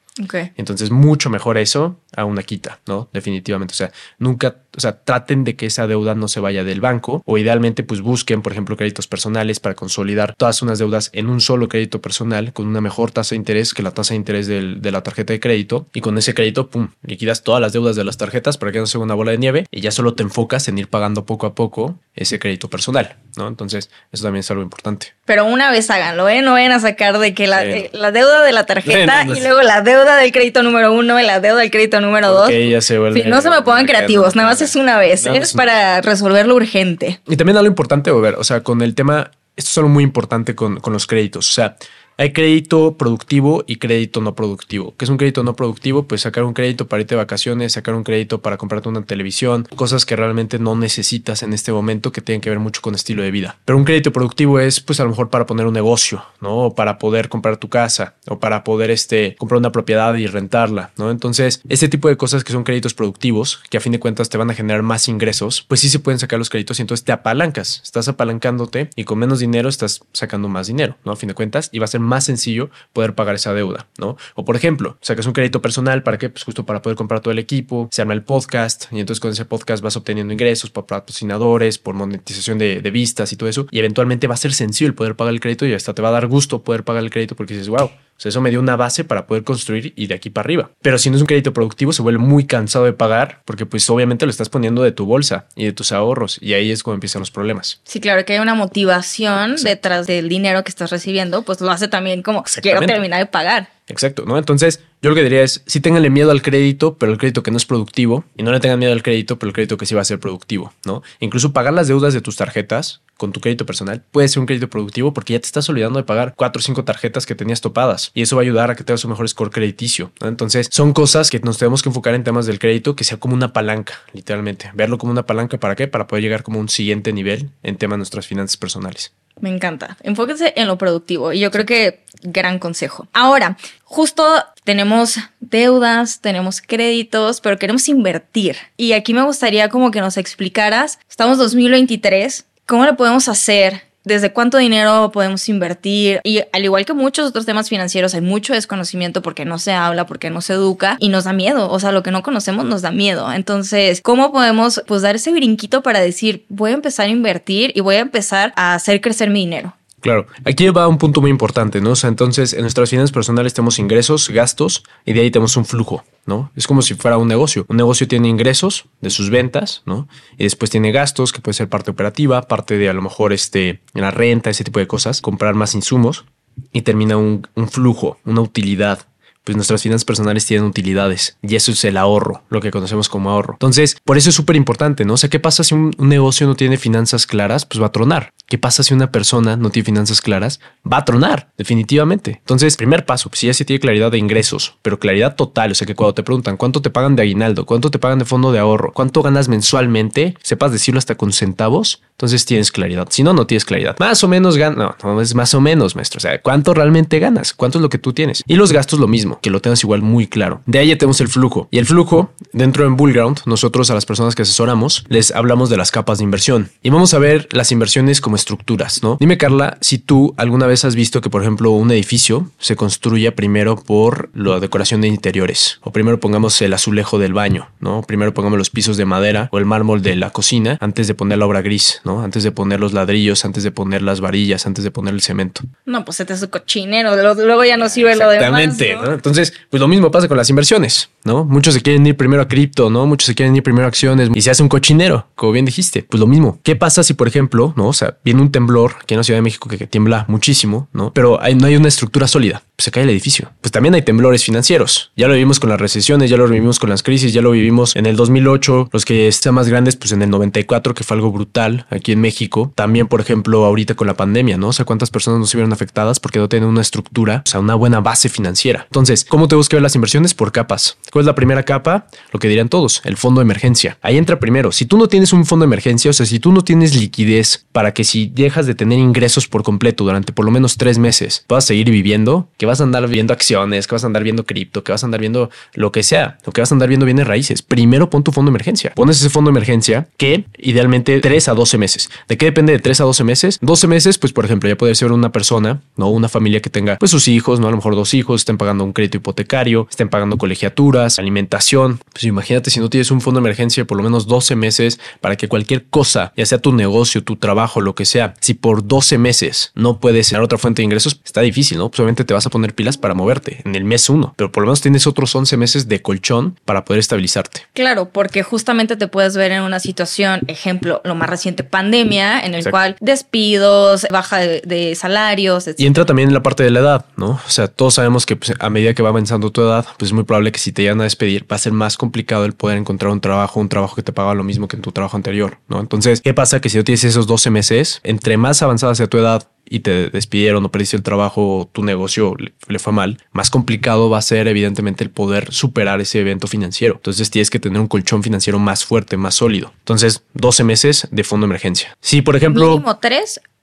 [0.57, 3.09] Entonces, mucho mejor eso a una quita, ¿no?
[3.13, 3.71] Definitivamente.
[3.71, 7.23] O sea, nunca, o sea, traten de que esa deuda no se vaya del banco
[7.25, 11.41] o idealmente, pues busquen, por ejemplo, créditos personales para consolidar todas unas deudas en un
[11.41, 14.81] solo crédito personal con una mejor tasa de interés que la tasa de interés del-
[14.81, 15.87] de la tarjeta de crédito.
[15.93, 18.85] Y con ese crédito, pum, liquidas todas las deudas de las tarjetas para que no
[18.85, 21.55] sea una bola de nieve y ya solo te enfocas en ir pagando poco a
[21.55, 23.47] poco ese crédito personal, ¿no?
[23.47, 25.13] Entonces, eso también es algo importante.
[25.25, 26.43] Pero una vez háganlo, ¿eh?
[26.43, 28.83] No vayan a sacar de que la, eh, la deuda de la tarjeta
[29.23, 31.71] Sí, no, no y luego la deuda del crédito número uno y la deuda del
[31.71, 32.49] crédito número dos.
[32.49, 35.25] Ya se vuelve- Sí, no se me pongan creativos, nada más es una vez.
[35.25, 37.19] Es para resolver lo urgente.
[37.27, 40.55] Y también algo importante, ver, o sea, con el tema, esto es algo muy importante
[40.55, 41.49] con, con los créditos.
[41.49, 41.75] O sea,
[42.17, 44.93] hay crédito productivo y crédito no productivo.
[44.97, 46.03] ¿Qué es un crédito no productivo?
[46.03, 49.67] Pues sacar un crédito para irte de vacaciones, sacar un crédito para comprarte una televisión,
[49.75, 53.23] cosas que realmente no necesitas en este momento que tienen que ver mucho con estilo
[53.23, 53.57] de vida.
[53.65, 56.57] Pero un crédito productivo es, pues a lo mejor para poner un negocio, ¿no?
[56.57, 60.91] O para poder comprar tu casa o para poder este, comprar una propiedad y rentarla,
[60.97, 61.09] ¿no?
[61.09, 64.37] Entonces, ese tipo de cosas que son créditos productivos, que a fin de cuentas te
[64.37, 67.11] van a generar más ingresos, pues sí se pueden sacar los créditos y entonces te
[67.11, 71.11] apalancas, estás apalancándote y con menos dinero estás sacando más dinero, ¿no?
[71.11, 74.17] A fin de cuentas, y va a ser más sencillo poder pagar esa deuda, ¿no?
[74.35, 76.29] O por ejemplo, sacas un crédito personal, ¿para qué?
[76.29, 79.31] Pues justo para poder comprar todo el equipo, se arma el podcast y entonces con
[79.31, 83.67] ese podcast vas obteniendo ingresos por patrocinadores, por monetización de, de vistas y todo eso
[83.71, 86.09] y eventualmente va a ser sencillo el poder pagar el crédito y hasta te va
[86.09, 87.89] a dar gusto poder pagar el crédito porque dices, wow,
[88.23, 90.71] sea, eso me dio una base para poder construir y de aquí para arriba.
[90.81, 93.89] Pero si no es un crédito productivo, se vuelve muy cansado de pagar porque pues
[93.89, 96.95] obviamente lo estás poniendo de tu bolsa y de tus ahorros y ahí es cuando
[96.95, 97.81] empiezan los problemas.
[97.83, 101.87] Sí, claro, que hay una motivación detrás del dinero que estás recibiendo, pues lo hace
[101.87, 103.69] también como quiero terminar de pagar.
[103.87, 104.37] Exacto, ¿no?
[104.37, 107.51] Entonces, yo lo que diría es, sí tenganle miedo al crédito, pero el crédito que
[107.51, 109.93] no es productivo, y no le tengan miedo al crédito, pero el crédito que sí
[109.93, 111.03] va a ser productivo, ¿no?
[111.19, 114.69] Incluso pagar las deudas de tus tarjetas con tu crédito personal puede ser un crédito
[114.69, 118.11] productivo porque ya te estás olvidando de pagar cuatro o cinco tarjetas que tenías topadas
[118.13, 120.11] y eso va a ayudar a que tengas un mejor score crediticio.
[120.21, 123.33] Entonces, son cosas que nos tenemos que enfocar en temas del crédito que sea como
[123.33, 124.71] una palanca, literalmente.
[124.73, 125.87] Verlo como una palanca para qué?
[125.87, 129.13] Para poder llegar como un siguiente nivel en temas de nuestras finanzas personales.
[129.39, 129.97] Me encanta.
[130.03, 133.07] Enfóquense en lo productivo y yo creo que gran consejo.
[133.13, 134.25] Ahora, justo
[134.63, 138.57] tenemos deudas, tenemos créditos, pero queremos invertir.
[138.77, 143.93] Y aquí me gustaría como que nos explicaras, estamos 2023, ¿cómo lo podemos hacer?
[144.05, 148.53] desde cuánto dinero podemos invertir y al igual que muchos otros temas financieros hay mucho
[148.53, 151.91] desconocimiento porque no se habla, porque no se educa y nos da miedo, o sea,
[151.91, 153.31] lo que no conocemos nos da miedo.
[153.31, 157.81] Entonces, ¿cómo podemos pues dar ese brinquito para decir, voy a empezar a invertir y
[157.81, 159.73] voy a empezar a hacer crecer mi dinero?
[160.03, 161.91] Claro, aquí va un punto muy importante, ¿no?
[161.91, 165.63] O sea, entonces en nuestras finanzas personales tenemos ingresos, gastos y de ahí tenemos un
[165.63, 166.51] flujo, ¿no?
[166.57, 167.65] Es como si fuera un negocio.
[167.69, 170.09] Un negocio tiene ingresos de sus ventas, ¿no?
[170.37, 173.79] Y después tiene gastos, que puede ser parte operativa, parte de a lo mejor este,
[173.93, 176.25] la renta, ese tipo de cosas, comprar más insumos
[176.73, 179.07] y termina un, un flujo, una utilidad,
[179.43, 183.29] pues nuestras finanzas personales tienen utilidades y eso es el ahorro, lo que conocemos como
[183.29, 183.53] ahorro.
[183.53, 185.13] Entonces, por eso es súper importante, ¿no?
[185.13, 187.65] O sea, ¿qué pasa si un, negocio no tiene finanzas claras?
[187.65, 188.33] Pues va a tronar.
[188.47, 190.59] ¿Qué pasa si una persona no tiene finanzas claras?
[190.89, 192.37] Va a tronar, definitivamente.
[192.39, 195.75] Entonces, primer paso, pues si ya se tiene claridad de ingresos, pero claridad total, o
[195.75, 198.51] sea, que cuando te preguntan cuánto te pagan de aguinaldo, cuánto te pagan de fondo
[198.51, 203.07] de ahorro, cuánto ganas mensualmente, sepas decirlo hasta con centavos, entonces tienes claridad.
[203.09, 203.95] Si no, no tienes claridad.
[203.99, 206.17] Más o menos ganas, no, no es más o menos, maestro.
[206.17, 207.53] O sea, ¿cuánto realmente ganas?
[207.53, 208.43] ¿Cuánto es lo que tú tienes?
[208.45, 210.61] Y los gastos lo mismo que lo tengas igual muy claro.
[210.65, 211.67] De ahí ya tenemos el flujo.
[211.71, 215.77] Y el flujo, dentro en Bullground, nosotros a las personas que asesoramos, les hablamos de
[215.77, 216.69] las capas de inversión.
[216.81, 219.17] Y vamos a ver las inversiones como estructuras, ¿no?
[219.19, 223.35] Dime, Carla, si tú alguna vez has visto que, por ejemplo, un edificio se construya
[223.35, 225.79] primero por la decoración de interiores.
[225.81, 228.03] O primero pongamos el azulejo del baño, ¿no?
[228.03, 231.37] Primero pongamos los pisos de madera o el mármol de la cocina antes de poner
[231.37, 232.21] la obra gris, ¿no?
[232.21, 235.61] Antes de poner los ladrillos, antes de poner las varillas, antes de poner el cemento.
[235.85, 238.63] No, pues este es un cochinero, luego ya no sirve lo demás.
[238.63, 239.11] Exactamente, ¿no?
[239.23, 241.45] Entonces, pues lo mismo pasa con las inversiones, ¿no?
[241.45, 243.05] Muchos se quieren ir primero a cripto, ¿no?
[243.05, 246.03] Muchos se quieren ir primero a acciones y se hace un cochinero, como bien dijiste.
[246.03, 246.59] Pues lo mismo.
[246.61, 247.87] ¿Qué pasa si, por ejemplo, ¿no?
[247.87, 251.13] O sea, viene un temblor aquí en la Ciudad de México que, tiembla muchísimo, ¿no?
[251.13, 252.63] Pero no hay una estructura sólida.
[252.75, 253.51] Pues se cae el edificio.
[253.61, 255.11] Pues también hay temblores financieros.
[255.15, 257.95] Ya lo vivimos con las recesiones, ya lo vivimos con las crisis, ya lo vivimos
[257.95, 261.31] en el 2008, los que están más grandes, pues en el 94, que fue algo
[261.31, 262.73] brutal aquí en México.
[262.75, 264.69] También, por ejemplo, ahorita con la pandemia, ¿no?
[264.69, 267.59] O sea, cuántas personas no se vieron afectadas porque no tienen una estructura, o sea,
[267.59, 268.83] una buena base financiera.
[268.85, 270.33] Entonces, ¿cómo tenemos que ver las inversiones?
[270.33, 270.97] Por capas.
[271.11, 272.07] ¿Cuál es la primera capa?
[272.31, 273.97] Lo que dirían todos, el fondo de emergencia.
[274.01, 274.71] Ahí entra primero.
[274.71, 277.65] Si tú no tienes un fondo de emergencia, o sea, si tú no tienes liquidez
[277.71, 281.43] para que si dejas de tener ingresos por completo durante por lo menos tres meses,
[281.47, 284.83] puedas seguir viviendo, que vas a andar viendo acciones, que vas a andar viendo cripto,
[284.83, 287.27] que vas a andar viendo lo que sea, lo que vas a andar viendo bienes
[287.27, 287.61] raíces.
[287.61, 288.91] Primero pon tu fondo de emergencia.
[288.95, 292.09] Pones ese fondo de emergencia que idealmente 3 a 12 meses.
[292.27, 293.59] ¿De qué depende de 3 a 12 meses?
[293.61, 296.97] 12 meses, pues por ejemplo, ya puede ser una persona, no una familia que tenga
[296.97, 300.09] pues sus hijos, no a lo mejor dos hijos, estén pagando un crédito hipotecario, estén
[300.09, 301.99] pagando colegiaturas, alimentación.
[302.11, 305.35] Pues imagínate si no tienes un fondo de emergencia por lo menos 12 meses para
[305.35, 309.17] que cualquier cosa, ya sea tu negocio, tu trabajo, lo que sea, si por 12
[309.17, 311.89] meses no puedes tener otra fuente de ingresos, está difícil, ¿no?
[311.89, 314.63] Pues obviamente te vas a poner pilas para moverte en el mes 1, pero por
[314.63, 317.61] lo menos tienes otros 11 meses de colchón para poder estabilizarte.
[317.73, 322.53] Claro, porque justamente te puedes ver en una situación, ejemplo, lo más reciente, pandemia, en
[322.53, 325.69] el cual despidos, baja de, salarios.
[325.77, 327.39] Y entra también en la parte de la edad, ¿no?
[327.45, 330.13] O sea, todos sabemos que pues, a medida que va avanzando tu edad, pues es
[330.13, 332.77] muy probable que si te llegan a despedir, va a ser más complicado el poder
[332.77, 335.59] encontrar un trabajo, un trabajo que te paga lo mismo que en tu trabajo anterior,
[335.67, 335.79] ¿no?
[335.79, 336.61] Entonces, ¿qué pasa?
[336.61, 340.09] Que si no tienes esos 12 meses, entre más avanzada sea tu edad, y te
[340.09, 344.47] despidieron o perdiste el trabajo, tu negocio le, fue mal, más complicado va a ser
[344.47, 346.95] evidentemente el poder superar ese evento financiero.
[346.95, 349.73] Entonces tienes que tener un colchón financiero más fuerte, más sólido.
[349.79, 351.97] Entonces, 12 meses de fondo de emergencia.
[352.01, 352.71] Si, por ejemplo...
[352.71, 352.99] Mínimo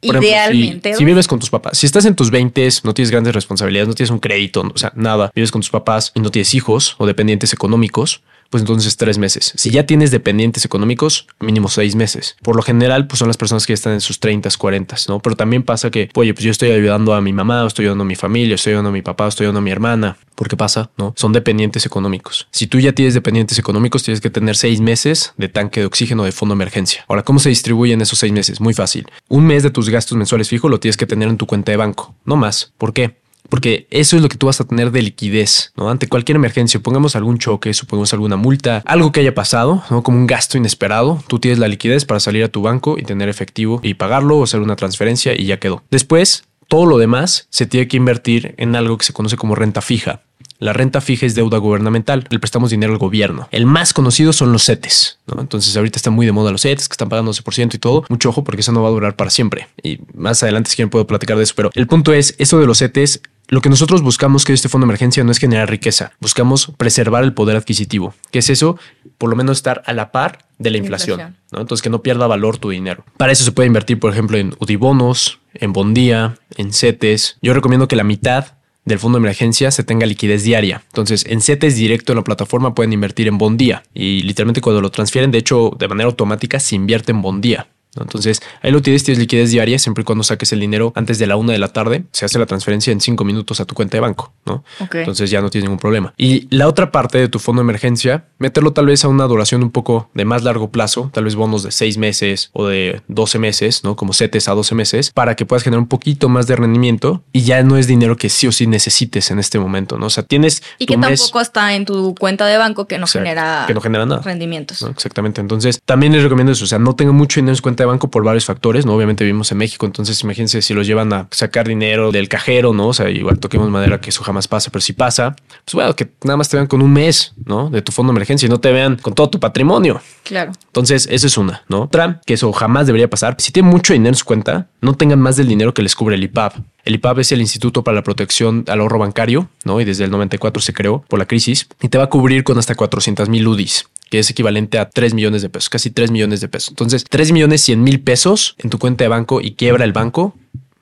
[0.03, 0.95] Idealmente.
[0.95, 3.95] si, vives con tus papás, si estás en tus 20, no tienes grandes responsabilidades, no
[3.95, 7.07] tienes un crédito, o sea, nada, vives con tus papás y no tienes hijos o
[7.07, 9.53] dependientes económicos, pues entonces tres meses.
[9.57, 12.37] Si ya tienes dependientes económicos, mínimo seis meses.
[12.43, 15.21] Por lo general, pues son las personas que están en sus 30, 40, ¿no?
[15.21, 18.07] Pero también pasa que, oye, pues yo estoy ayudando a mi mamá, estoy ayudando a
[18.07, 20.19] mi familia, estoy ayudando a mi papá, estoy ayudando a mi hermana.
[20.35, 20.91] ¿Por qué pasa?
[20.97, 21.13] ¿No?
[21.17, 22.49] Son dependientes económicos.
[22.51, 26.25] Si tú ya tienes dependientes económicos, tienes que tener seis meses de tanque de oxígeno
[26.25, 27.05] de fondo de emergencia.
[27.09, 28.61] Ahora, ¿cómo se distribuyen esos seis meses?
[28.61, 29.07] Muy fácil.
[29.29, 31.77] Un mes de tus gastos mensuales fijos lo tienes que tener en tu cuenta de
[31.77, 32.73] banco, no más.
[32.79, 33.21] ¿Por qué?
[33.48, 35.90] Porque eso es lo que tú vas a tener de liquidez, ¿no?
[35.90, 40.03] Ante cualquier emergencia, pongamos algún choque, supongamos alguna multa, algo que haya pasado, ¿no?
[40.03, 43.29] Como un gasto inesperado, tú tienes la liquidez para salir a tu banco y tener
[43.29, 45.83] efectivo y pagarlo o hacer una transferencia y ya quedó.
[45.90, 49.81] Después, todo lo demás se tiene que invertir en algo que se conoce como renta
[49.81, 50.22] fija.
[50.61, 53.48] La renta fija es deuda gubernamental, le prestamos dinero al gobierno.
[53.50, 55.18] El más conocido son los CETES.
[55.38, 58.05] Entonces ahorita están muy de moda los CETES, que están pagando 12% y todo.
[58.11, 59.68] Mucho ojo porque eso no va a durar para siempre.
[59.83, 62.66] Y más adelante si quieren puedo platicar de eso, pero el punto es, eso de
[62.66, 66.13] los CETES lo que nosotros buscamos que este fondo de emergencia no es generar riqueza,
[66.21, 68.15] buscamos preservar el poder adquisitivo.
[68.31, 68.79] ¿Qué es eso?
[69.19, 71.43] Por lo menos estar a la par de la inflación, inflación.
[71.51, 71.61] ¿no?
[71.61, 73.05] Entonces que no pierda valor tu dinero.
[73.17, 77.39] Para eso se puede invertir, por ejemplo, en UDIBonos, en Bondía, en CETES.
[77.43, 80.83] Yo recomiendo que la mitad del fondo de emergencia se tenga liquidez diaria.
[80.87, 84.91] Entonces, en CETES directo en la plataforma pueden invertir en Bondía y literalmente cuando lo
[84.91, 87.67] transfieren, de hecho, de manera automática se invierte en Bondía.
[87.98, 91.26] Entonces, ahí lo tienes, tienes liquidez diaria, siempre y cuando saques el dinero antes de
[91.26, 93.96] la una de la tarde, se hace la transferencia en cinco minutos a tu cuenta
[93.96, 94.64] de banco, ¿no?
[94.92, 96.14] Entonces ya no tienes ningún problema.
[96.16, 99.62] Y la otra parte de tu fondo de emergencia, meterlo tal vez a una duración
[99.62, 103.38] un poco de más largo plazo, tal vez bonos de seis meses o de 12
[103.38, 103.96] meses, ¿no?
[103.96, 107.42] Como CETES a 12 meses, para que puedas generar un poquito más de rendimiento y
[107.42, 110.07] ya no es dinero que sí o sí necesites en este momento, ¿no?
[110.07, 110.62] O sea, tienes...
[110.79, 113.64] Y que tampoco está en tu cuenta de banco que no genera...
[113.66, 114.22] Que no genera nada.
[114.22, 114.83] Rendimientos.
[114.83, 115.40] Exactamente.
[115.40, 117.87] Entonces, también les recomiendo eso, o sea, no tenga mucho dinero en su cuenta de
[117.87, 118.95] banco por varios factores, ¿no?
[118.95, 122.88] Obviamente vivimos en México, entonces imagínense si los llevan a sacar dinero del cajero, ¿no?
[122.88, 126.11] O sea, igual toquemos madera que eso jamás pasa, pero si pasa, pues bueno, que
[126.25, 127.71] nada más te vean con un mes, ¿no?
[127.71, 130.01] De tu fondo de emergencia y no te vean con todo tu patrimonio.
[130.25, 130.53] Claro.
[130.66, 131.83] Entonces, esa es una, ¿no?
[131.83, 133.37] Otra, que eso jamás debería pasar.
[133.38, 136.14] Si tienen mucho dinero en su cuenta, no tengan más del dinero que les cubre
[136.14, 136.53] el IPAB.
[136.85, 139.81] El IPAB es el Instituto para la Protección al Ahorro Bancario, ¿no?
[139.81, 142.59] Y desde el 94 se creó por la crisis y te va a cubrir con
[142.59, 146.40] hasta 400 mil UDIs que es equivalente a 3 millones de pesos, casi 3 millones
[146.40, 146.71] de pesos.
[146.71, 150.35] Entonces, 3 millones 100 mil pesos en tu cuenta de banco y quiebra el banco,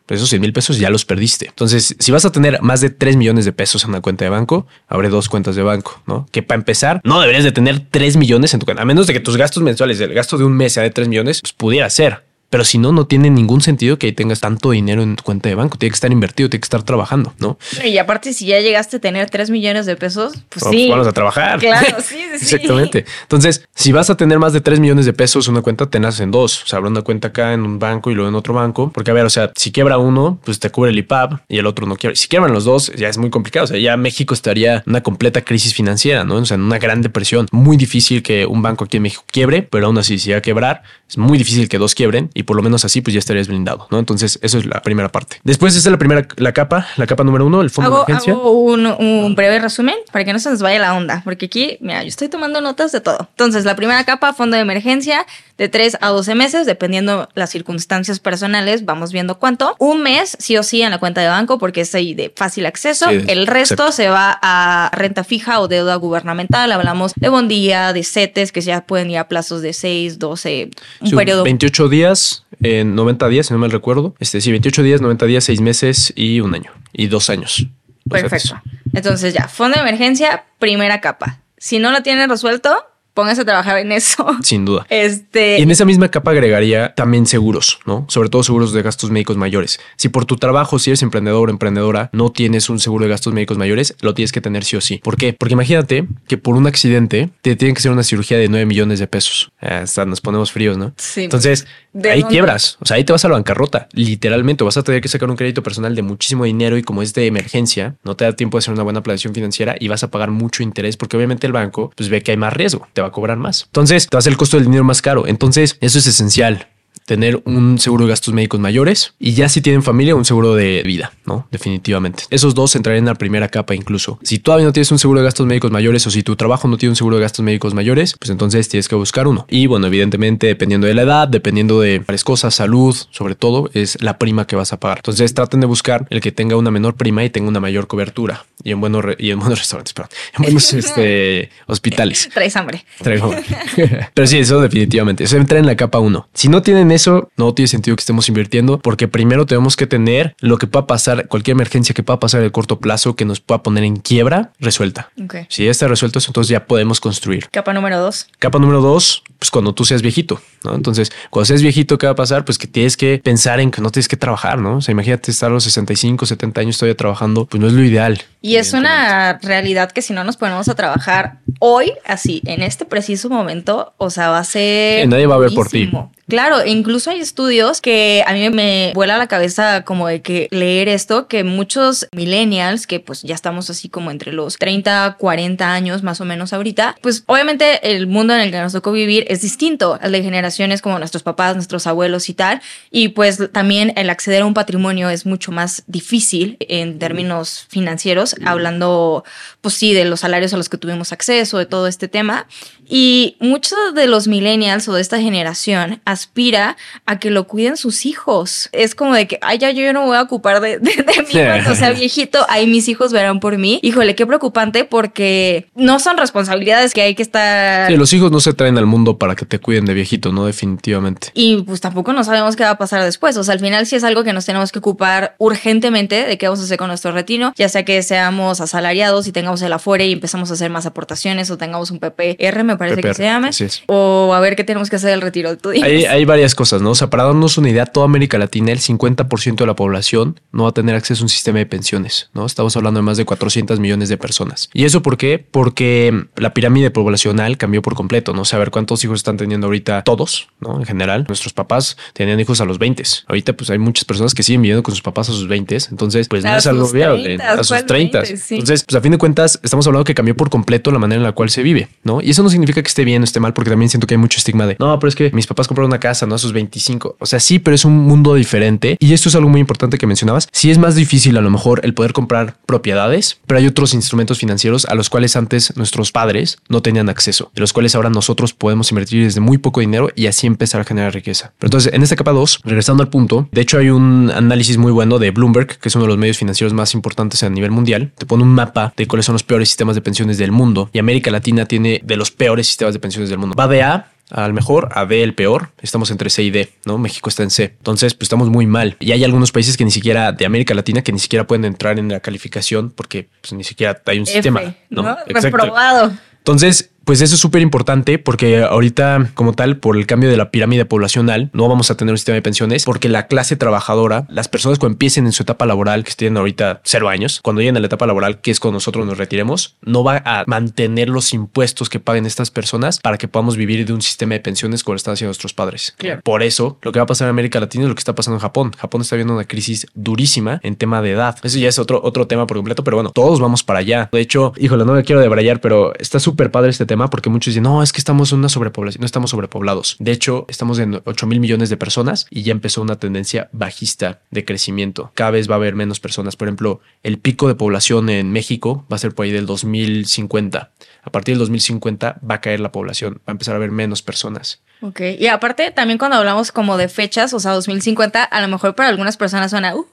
[0.07, 1.47] pues esos 100 mil pesos ya los perdiste.
[1.47, 4.31] Entonces, si vas a tener más de 3 millones de pesos en una cuenta de
[4.31, 6.27] banco, abre dos cuentas de banco, ¿no?
[6.33, 9.13] Que para empezar, no deberías de tener 3 millones en tu cuenta, a menos de
[9.13, 11.91] que tus gastos mensuales, el gasto de un mes sea de 3 millones, pues pudiera
[11.91, 12.25] ser.
[12.51, 15.49] Pero si no, no tiene ningún sentido que ahí tengas tanto dinero en tu cuenta
[15.49, 15.77] de banco.
[15.77, 17.59] Tiene que estar invertido, tiene que estar trabajando, ¿no?
[17.85, 20.89] Y aparte, si ya llegaste a tener 3 millones de pesos, pues sí.
[20.89, 21.59] vamos a trabajar.
[21.59, 22.55] Claro, sí, sí.
[22.55, 23.05] Exactamente.
[23.23, 26.31] Entonces, si vas a tener más de 3 millones de pesos, una cuenta tenés en
[26.31, 26.63] dos.
[26.65, 28.91] O sea, habrá una cuenta acá en un banco y luego en otro banco.
[28.95, 31.67] Porque, a ver, o sea, si quiebra uno, pues te cubre el IPAB y el
[31.67, 32.17] otro no quiebra.
[32.17, 33.65] Si quiebran los dos, ya es muy complicado.
[33.65, 36.37] O sea, ya México estaría en una completa crisis financiera, ¿no?
[36.37, 37.47] O sea, en una gran depresión.
[37.53, 40.43] Muy difícil que un banco aquí en México quiebre, pero aún así, si va a
[40.43, 43.49] quebrar, es muy difícil que dos quiebren y por lo menos así, pues ya estarías
[43.49, 43.99] blindado, ¿no?
[43.99, 45.41] Entonces, eso es la primera parte.
[45.43, 48.13] Después, esa es la primera, la capa, la capa número uno, el fondo hago, de
[48.13, 48.33] emergencia.
[48.33, 51.79] Hago un, un, breve resumen para que no se nos vaya la onda, porque aquí,
[51.81, 53.27] mira, yo estoy tomando notas de todo.
[53.31, 55.27] Entonces, la primera capa, fondo de emergencia,
[55.59, 59.75] de 3 a 12 meses, dependiendo las circunstancias personales, vamos viendo cuánto.
[59.79, 62.65] Un mes, sí o sí, en la cuenta de banco, porque es ahí de fácil
[62.65, 63.11] acceso.
[63.11, 66.71] Sí, el resto se va a renta fija o deuda gubernamental.
[66.71, 71.09] Hablamos de bondía, de CETES, que ya pueden ir a plazos de 6, 12, un
[71.11, 71.43] Sí, periodo.
[71.43, 74.15] 28 días, en 90 días, si no me recuerdo.
[74.21, 76.71] Este, sí, 28 días, 90 días, 6 meses y un año.
[76.93, 77.67] Y dos años.
[78.05, 78.55] Dos Perfecto.
[78.55, 78.65] años.
[78.95, 81.41] Entonces ya, fondo de emergencia, primera capa.
[81.57, 82.85] Si no lo tienen resuelto,
[83.19, 84.25] pónganse a trabajar en eso.
[84.45, 84.87] Sin duda.
[84.89, 85.59] Este.
[85.59, 88.05] Y en esa misma capa agregaría también seguros, ¿no?
[88.07, 89.81] Sobre todo seguros de gastos médicos mayores.
[89.97, 93.35] Si por tu trabajo, si eres emprendedor o emprendedora, no tienes un seguro de gastos
[93.35, 94.99] médicos mayores, lo tienes que tener sí o sí.
[94.99, 95.33] ¿Por qué?
[95.33, 99.01] Porque imagínate que por un accidente te tienen que hacer una cirugía de 9 millones
[99.01, 99.51] de pesos.
[99.61, 100.93] Ah, Hasta nos ponemos fríos, ¿no?
[100.97, 101.25] Sí.
[101.25, 101.67] Entonces,
[102.03, 102.33] ¿De ahí dónde?
[102.33, 102.79] quiebras.
[102.81, 103.89] O sea, ahí te vas a la bancarrota.
[103.93, 107.15] Literalmente, vas a tener que sacar un crédito personal de muchísimo dinero y como es
[107.15, 110.11] de emergencia, no te da tiempo de hacer una buena planeación financiera y vas a
[110.11, 113.09] pagar mucho interés porque obviamente el banco pues ve que hay más riesgo, te va
[113.09, 113.65] a cobrar más.
[113.67, 115.27] Entonces, te va a hacer el costo del dinero más caro.
[115.27, 116.69] Entonces, eso es esencial
[117.09, 120.83] tener un seguro de gastos médicos mayores y ya si tienen familia un seguro de
[120.85, 121.49] vida, ¿no?
[121.51, 122.25] Definitivamente.
[122.29, 124.19] Esos dos entrarían en la primera capa incluso.
[124.23, 126.77] Si todavía no tienes un seguro de gastos médicos mayores o si tu trabajo no
[126.77, 129.47] tiene un seguro de gastos médicos mayores, pues entonces tienes que buscar uno.
[129.49, 133.97] Y bueno, evidentemente dependiendo de la edad, dependiendo de varias cosas, salud, sobre todo, es
[134.03, 134.99] la prima que vas a pagar.
[134.99, 138.45] Entonces traten de buscar el que tenga una menor prima y tenga una mayor cobertura.
[138.63, 142.29] Y en buenos, y en buenos restaurantes, perdón, en buenos este, hospitales.
[142.35, 142.85] Traes hambre.
[143.01, 143.35] Traigo.
[144.13, 145.25] Pero sí, eso definitivamente.
[145.25, 146.29] Eso entra en la capa 1.
[146.35, 150.35] Si no tienen eso, no tiene sentido que estemos invirtiendo porque primero tenemos que tener
[150.41, 153.41] lo que pueda pasar, cualquier emergencia que pueda pasar en el corto plazo que nos
[153.41, 155.11] pueda poner en quiebra, resuelta.
[155.23, 155.37] Ok.
[155.49, 157.49] Si ya está resuelto, entonces ya podemos construir.
[157.51, 158.27] Capa número dos.
[158.39, 160.75] Capa número dos, pues cuando tú seas viejito, ¿no?
[160.75, 162.45] Entonces, cuando seas viejito, ¿qué va a pasar?
[162.45, 164.77] Pues que tienes que pensar en que no tienes que trabajar, ¿no?
[164.77, 167.85] O sea, imagínate estar a los 65, 70 años todavía trabajando, pues no es lo
[167.85, 168.23] ideal.
[168.41, 172.85] Y es una realidad que si no nos ponemos a trabajar hoy, así, en este
[172.85, 175.09] preciso momento, o sea, va a ser.
[175.09, 175.91] Nadie va a ver por ti.
[176.29, 180.49] Claro, e incluso hay estudios que a mí me vuela la cabeza como de que
[180.51, 185.73] leer esto, que muchos millennials, que pues ya estamos así como entre los 30, 40
[185.73, 189.25] años más o menos ahorita, pues obviamente el mundo en el que nos tocó vivir
[189.29, 192.61] es distinto al de generaciones como nuestros papás, nuestros abuelos y tal,
[192.91, 198.37] y pues también el acceder a un patrimonio es mucho más difícil en términos financieros,
[198.45, 199.25] hablando
[199.63, 202.47] pues sí de los salarios a los que tuvimos acceso, de todo este tema,
[202.89, 208.07] y muchos de los millennials o de esta generación aspira a que lo cuiden sus
[208.07, 208.69] hijos.
[208.73, 211.23] Es como de que, ay, ya yo no me voy a ocupar de, de, de
[211.23, 213.79] mí cuando sea viejito, ahí mis hijos verán por mí.
[213.83, 217.89] Híjole, qué preocupante porque no son responsabilidades que hay que estar...
[217.89, 220.47] Sí, los hijos no se traen al mundo para que te cuiden de viejito, ¿no?
[220.47, 221.29] Definitivamente.
[221.35, 223.37] Y pues tampoco no sabemos qué va a pasar después.
[223.37, 226.47] O sea, al final sí es algo que nos tenemos que ocupar urgentemente de qué
[226.47, 230.07] vamos a hacer con nuestro retiro, ya sea que seamos asalariados y tengamos el afore
[230.07, 233.23] y empezamos a hacer más aportaciones o tengamos un PPR, me parece que PPR, se
[233.25, 233.51] llame.
[233.87, 235.57] O a ver qué tenemos que hacer el retiro.
[235.57, 235.71] Tú.
[235.71, 236.91] Hay, hay varias cosas, ¿no?
[236.91, 240.65] O sea, para darnos una idea, toda América Latina, el 50% de la población no
[240.65, 242.47] va a tener acceso a un sistema de pensiones, ¿no?
[242.47, 244.71] Estamos hablando de más de 400 millones de personas.
[244.73, 245.45] ¿Y eso por qué?
[245.51, 248.43] Porque la pirámide poblacional cambió por completo, ¿no?
[248.43, 250.79] O sea, a ver cuántos hijos están teniendo ahorita todos, ¿no?
[250.79, 252.99] En general, nuestros papás tenían hijos a los 20.
[253.27, 255.69] Ahorita, pues hay muchas personas que siguen viviendo con sus papás a sus 20.
[255.91, 257.37] Entonces, pues no es algo viable.
[257.37, 258.21] 30, A sus ¿cuál 30.
[258.23, 258.37] 20?
[258.37, 258.55] Sí.
[258.55, 261.25] Entonces, pues a fin de cuentas, estamos hablando que cambió por completo la manera en
[261.25, 262.21] la cual se vive, ¿no?
[262.21, 264.39] Y eso no que esté bien o esté mal, porque también siento que hay mucho
[264.39, 266.35] estigma de, no, pero es que mis papás compraron una casa, ¿no?
[266.35, 267.17] A sus 25.
[267.19, 268.97] O sea, sí, pero es un mundo diferente.
[269.01, 270.49] Y esto es algo muy importante que mencionabas.
[270.53, 274.39] Sí es más difícil a lo mejor el poder comprar propiedades, pero hay otros instrumentos
[274.39, 278.53] financieros a los cuales antes nuestros padres no tenían acceso, de los cuales ahora nosotros
[278.53, 281.53] podemos invertir desde muy poco dinero y así empezar a generar riqueza.
[281.59, 284.93] Pero entonces, en esta capa 2, regresando al punto, de hecho hay un análisis muy
[284.93, 288.13] bueno de Bloomberg, que es uno de los medios financieros más importantes a nivel mundial.
[288.17, 290.99] Te pone un mapa de cuáles son los peores sistemas de pensiones del mundo y
[290.99, 293.55] América Latina tiene de los peores sistemas de pensiones del mundo.
[293.57, 295.71] Va de A al mejor, a B el peor.
[295.81, 296.99] Estamos entre C y D, ¿no?
[296.99, 297.75] México está en C.
[297.79, 298.97] Entonces, pues estamos muy mal.
[299.01, 301.99] Y hay algunos países que ni siquiera, de América Latina, que ni siquiera pueden entrar
[301.99, 305.03] en la calificación porque pues, ni siquiera hay un F, sistema, ¿no?
[305.03, 305.17] ¿no?
[305.27, 305.57] Exacto.
[305.57, 306.13] Reprobado.
[306.39, 310.51] Entonces, pues eso es súper importante porque ahorita, como tal, por el cambio de la
[310.51, 314.49] pirámide poblacional, no vamos a tener un sistema de pensiones porque la clase trabajadora, las
[314.49, 317.81] personas cuando empiecen en su etapa laboral, que tienen ahorita cero años, cuando lleguen a
[317.81, 321.89] la etapa laboral, que es cuando nosotros nos retiremos, no va a mantener los impuestos
[321.89, 324.99] que paguen estas personas para que podamos vivir de un sistema de pensiones como lo
[324.99, 325.95] están haciendo nuestros padres.
[325.97, 326.21] Claro.
[326.23, 328.37] Por eso, lo que va a pasar en América Latina es lo que está pasando
[328.37, 328.73] en Japón.
[328.77, 331.39] Japón está viendo una crisis durísima en tema de edad.
[331.43, 334.11] Eso ya es otro, otro tema por completo, pero bueno, todos vamos para allá.
[334.13, 337.53] De hecho, híjole, no me quiero debrayar, pero está súper padre este tema porque muchos
[337.53, 339.97] dicen, no, es que estamos en una sobrepoblación, no estamos sobrepoblados.
[340.01, 344.21] De hecho, estamos en 8 mil millones de personas y ya empezó una tendencia bajista
[344.31, 345.13] de crecimiento.
[345.15, 346.37] Cada vez va a haber menos personas.
[346.37, 350.71] Por ejemplo, el pico de población en México va a ser por ahí del 2050.
[351.03, 354.03] A partir del 2050 va a caer la población, va a empezar a haber menos
[354.03, 354.61] personas.
[354.81, 358.75] Ok, y aparte también cuando hablamos como de fechas, o sea, 2050, a lo mejor
[358.75, 359.75] para algunas personas suena...
[359.75, 359.87] Uh,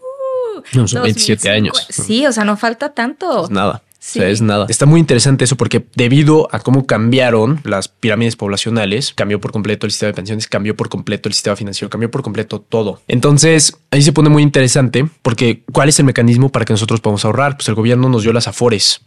[0.74, 1.88] No, son 27 años.
[1.90, 3.46] Sí, o sea, no falta tanto.
[3.46, 3.82] Es nada.
[4.06, 4.20] Sí.
[4.20, 4.68] O sea, es nada.
[4.70, 9.88] Está muy interesante eso porque debido a cómo cambiaron las pirámides poblacionales, cambió por completo
[9.88, 13.02] el sistema de pensiones, cambió por completo el sistema financiero, cambió por completo todo.
[13.08, 17.26] Entonces, ahí se pone muy interesante porque ¿cuál es el mecanismo para que nosotros podamos
[17.26, 17.58] ahorrar?
[17.58, 19.02] Pues el gobierno nos dio las afores.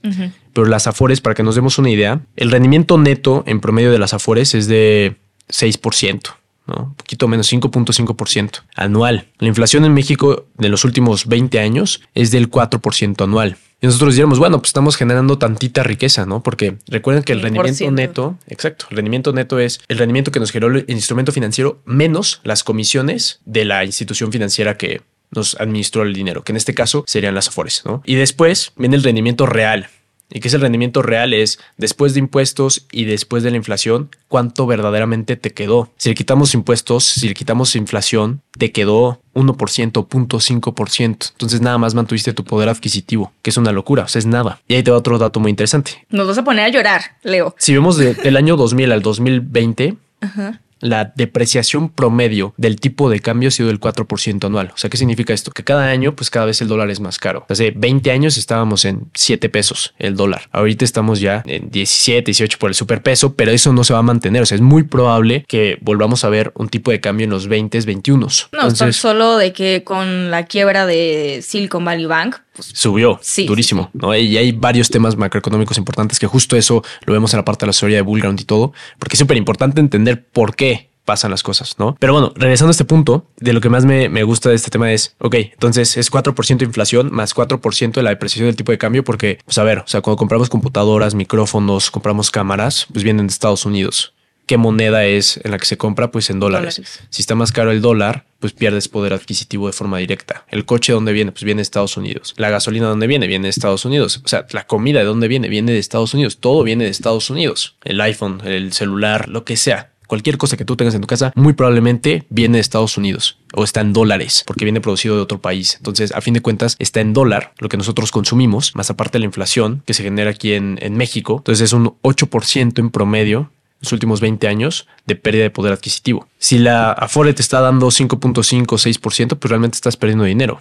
[0.53, 4.01] Pero las afores, para que nos demos una idea, el rendimiento neto en promedio de
[4.01, 5.17] las afores es de
[5.49, 6.38] 6%.
[6.69, 6.85] ¿No?
[6.85, 9.29] Un poquito menos, 5.5% anual.
[9.39, 13.57] La inflación en México de los últimos 20 años es del 4% anual.
[13.81, 16.43] Y nosotros diríamos, bueno, pues estamos generando tantita riqueza, ¿no?
[16.43, 17.43] Porque recuerden que el 100%.
[17.43, 21.81] rendimiento neto, exacto, el rendimiento neto es el rendimiento que nos generó el instrumento financiero
[21.85, 26.75] menos las comisiones de la institución financiera que nos administró el dinero, que en este
[26.75, 28.03] caso serían las Afores, ¿no?
[28.05, 29.89] Y después viene el rendimiento real.
[30.31, 31.33] ¿Y qué es el rendimiento real?
[31.33, 35.91] Es después de impuestos y después de la inflación, cuánto verdaderamente te quedó.
[35.97, 41.31] Si le quitamos impuestos, si le quitamos inflación, te quedó 1%, 0.5%.
[41.33, 44.61] Entonces nada más mantuviste tu poder adquisitivo, que es una locura, o sea, es nada.
[44.69, 46.07] Y ahí te va otro dato muy interesante.
[46.11, 47.55] Nos vas a poner a llorar, Leo.
[47.59, 50.61] Si vemos de- del año 2000 al 2020, Ajá.
[50.81, 54.71] La depreciación promedio del tipo de cambio ha sido del 4% anual.
[54.75, 55.51] O sea, ¿qué significa esto?
[55.51, 57.47] Que cada año, pues cada vez el dólar es más caro.
[57.49, 60.49] Hace 20 años estábamos en 7 pesos el dólar.
[60.53, 64.03] Ahorita estamos ya en 17, 18 por el superpeso, pero eso no se va a
[64.03, 64.43] mantener.
[64.43, 67.49] O sea, es muy probable que volvamos a ver un tipo de cambio en los
[67.49, 68.29] 20, 21.
[68.53, 73.89] No, Entonces, solo de que con la quiebra de Silicon Valley Bank, pues, subió durísimo,
[73.93, 74.17] ¿no?
[74.17, 77.69] Y hay varios temas macroeconómicos importantes que justo eso lo vemos en la parte de
[77.69, 81.45] la historia de Bullground y todo, porque es súper importante entender por qué pasan las
[81.45, 81.97] cosas, ¿no?
[82.01, 84.93] Pero bueno, regresando a este punto, de lo que más me, gusta de este tema
[84.93, 88.79] es, ok, entonces es 4% de inflación más 4% de la depreciación del tipo de
[88.79, 93.29] cambio, porque, pues a ver, o sea, cuando compramos computadoras, micrófonos, compramos cámaras, pues vienen
[93.29, 94.13] de Estados Unidos
[94.49, 96.81] qué moneda es en la que se compra, pues en dólares.
[97.11, 100.47] Si está más caro el dólar, pues pierdes poder adquisitivo de forma directa.
[100.49, 101.33] El coche, ¿de dónde viene?
[101.33, 102.35] Pues viene de Estados Unidos.
[102.39, 103.27] La gasolina, ¿de dónde viene?
[103.27, 104.23] Viene de Estados Unidos.
[104.25, 105.49] O sea, la comida, ¿de dónde viene?
[105.49, 106.39] Viene de Estados Unidos.
[106.39, 107.77] Todo viene de Estados Unidos.
[107.85, 109.93] El iPhone, el celular, lo que sea.
[110.07, 113.63] Cualquier cosa que tú tengas en tu casa, muy probablemente viene de Estados Unidos o
[113.63, 115.75] está en dólares porque viene producido de otro país.
[115.77, 119.21] Entonces, a fin de cuentas, está en dólar lo que nosotros consumimos, más aparte de
[119.21, 121.37] la inflación que se genera aquí en, en México.
[121.37, 123.51] Entonces, es un 8% en promedio
[123.81, 126.27] los últimos 20 años de pérdida de poder adquisitivo.
[126.39, 130.61] Si la Afore te está dando 5.5 o 6%, pues realmente estás perdiendo dinero.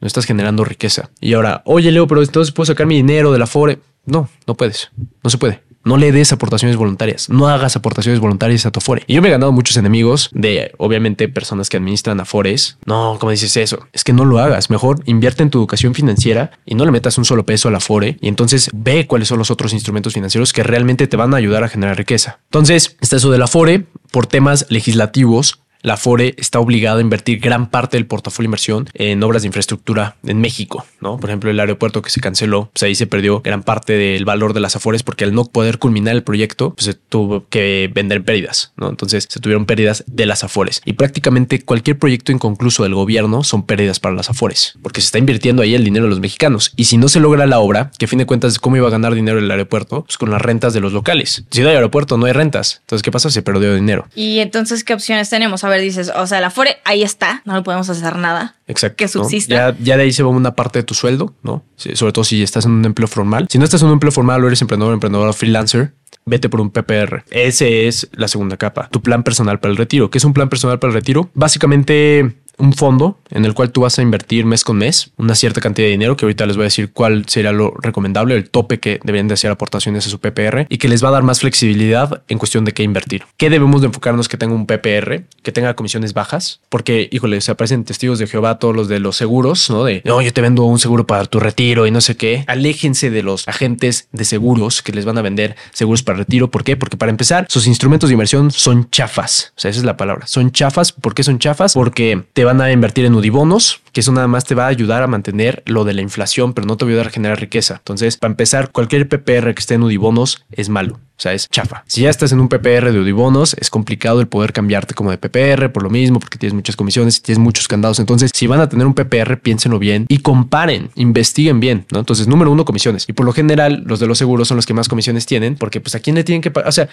[0.00, 1.10] No estás generando riqueza.
[1.20, 3.78] Y ahora, oye Leo, pero entonces puedo sacar mi dinero de la Afore.
[4.06, 4.90] No, no puedes.
[5.22, 5.62] No se puede.
[5.82, 7.28] No le des aportaciones voluntarias.
[7.30, 9.02] No hagas aportaciones voluntarias a tu Afore.
[9.06, 12.76] Y yo me he ganado muchos enemigos de, obviamente, personas que administran Afores.
[12.84, 13.86] No, ¿cómo dices eso?
[13.92, 14.68] Es que no lo hagas.
[14.68, 18.18] Mejor invierte en tu educación financiera y no le metas un solo peso al Afore.
[18.20, 21.64] Y entonces ve cuáles son los otros instrumentos financieros que realmente te van a ayudar
[21.64, 22.40] a generar riqueza.
[22.46, 23.86] Entonces, está eso del Afore.
[24.12, 28.88] Por temas legislativos, la FORE está obligada a invertir gran parte del portafolio de inversión
[28.94, 31.18] en obras de infraestructura en México, ¿no?
[31.18, 34.52] Por ejemplo, el aeropuerto que se canceló, pues ahí se perdió gran parte del valor
[34.52, 38.22] de las Afores porque al no poder culminar el proyecto, pues se tuvo que vender
[38.24, 38.88] pérdidas, ¿no?
[38.88, 40.82] Entonces se tuvieron pérdidas de las Afores.
[40.84, 45.18] Y prácticamente cualquier proyecto inconcluso del gobierno son pérdidas para las Afores, porque se está
[45.18, 46.72] invirtiendo ahí el dinero de los mexicanos.
[46.76, 48.90] Y si no se logra la obra, que a fin de cuentas, ¿cómo iba a
[48.90, 50.04] ganar dinero el aeropuerto?
[50.04, 51.44] Pues con las rentas de los locales.
[51.50, 52.78] Si no hay aeropuerto, no hay rentas.
[52.80, 53.30] Entonces, ¿qué pasa?
[53.30, 54.06] Se perdió dinero.
[54.14, 55.64] Y entonces, ¿qué opciones tenemos?
[55.70, 58.56] Ver, dices, o sea, la FORE ahí está, no le podemos hacer nada.
[58.66, 58.96] Exacto.
[58.96, 59.54] Que subsista.
[59.54, 61.64] Ya, ya, de ahí se va una parte de tu sueldo, ¿no?
[61.76, 63.46] sobre todo si estás en un empleo formal.
[63.48, 65.94] Si no estás en un empleo formal o eres emprendedor, emprendedor freelancer,
[66.26, 67.24] vete por un PPR.
[67.30, 68.88] Ese es la segunda capa.
[68.90, 70.10] Tu plan personal para el retiro.
[70.10, 71.30] ¿Qué es un plan personal para el retiro?
[71.34, 75.60] Básicamente un fondo en el cual tú vas a invertir mes con mes una cierta
[75.60, 78.78] cantidad de dinero, que ahorita les voy a decir cuál sería lo recomendable, el tope
[78.78, 81.40] que deberían de hacer aportaciones a su PPR y que les va a dar más
[81.40, 83.24] flexibilidad en cuestión de qué invertir.
[83.36, 86.60] ¿Qué debemos de enfocarnos que tenga un PPR, que tenga comisiones bajas?
[86.68, 89.84] Porque, híjole, se aparecen testigos de Jehová todos los de los seguros, ¿no?
[89.84, 92.44] De, no, yo te vendo un seguro para tu retiro y no sé qué.
[92.46, 96.50] Aléjense de los agentes de seguros que les van a vender seguros para retiro.
[96.50, 96.76] ¿Por qué?
[96.76, 99.52] Porque para empezar, sus instrumentos de inversión son chafas.
[99.56, 100.26] O sea, esa es la palabra.
[100.26, 100.92] Son chafas.
[100.92, 101.74] ¿Por qué son chafas?
[101.74, 105.04] Porque te van a invertir en Udibonos, que eso nada más te va a ayudar
[105.04, 107.76] a mantener lo de la inflación, pero no te va a ayudar a generar riqueza.
[107.76, 110.98] Entonces, para empezar, cualquier PPR que esté en Udibonos es malo.
[111.20, 111.84] O sea, es chafa.
[111.86, 115.18] Si ya estás en un PPR de Udibonos, es complicado el poder cambiarte como de
[115.18, 117.98] PPR por lo mismo, porque tienes muchas comisiones y tienes muchos candados.
[117.98, 121.98] Entonces, si van a tener un PPR, piénsenlo bien y comparen, investiguen bien, ¿no?
[121.98, 123.06] Entonces, número uno, comisiones.
[123.06, 125.82] Y por lo general, los de los seguros son los que más comisiones tienen, porque
[125.82, 126.70] pues a quién le tienen que pagar.
[126.70, 126.88] O sea,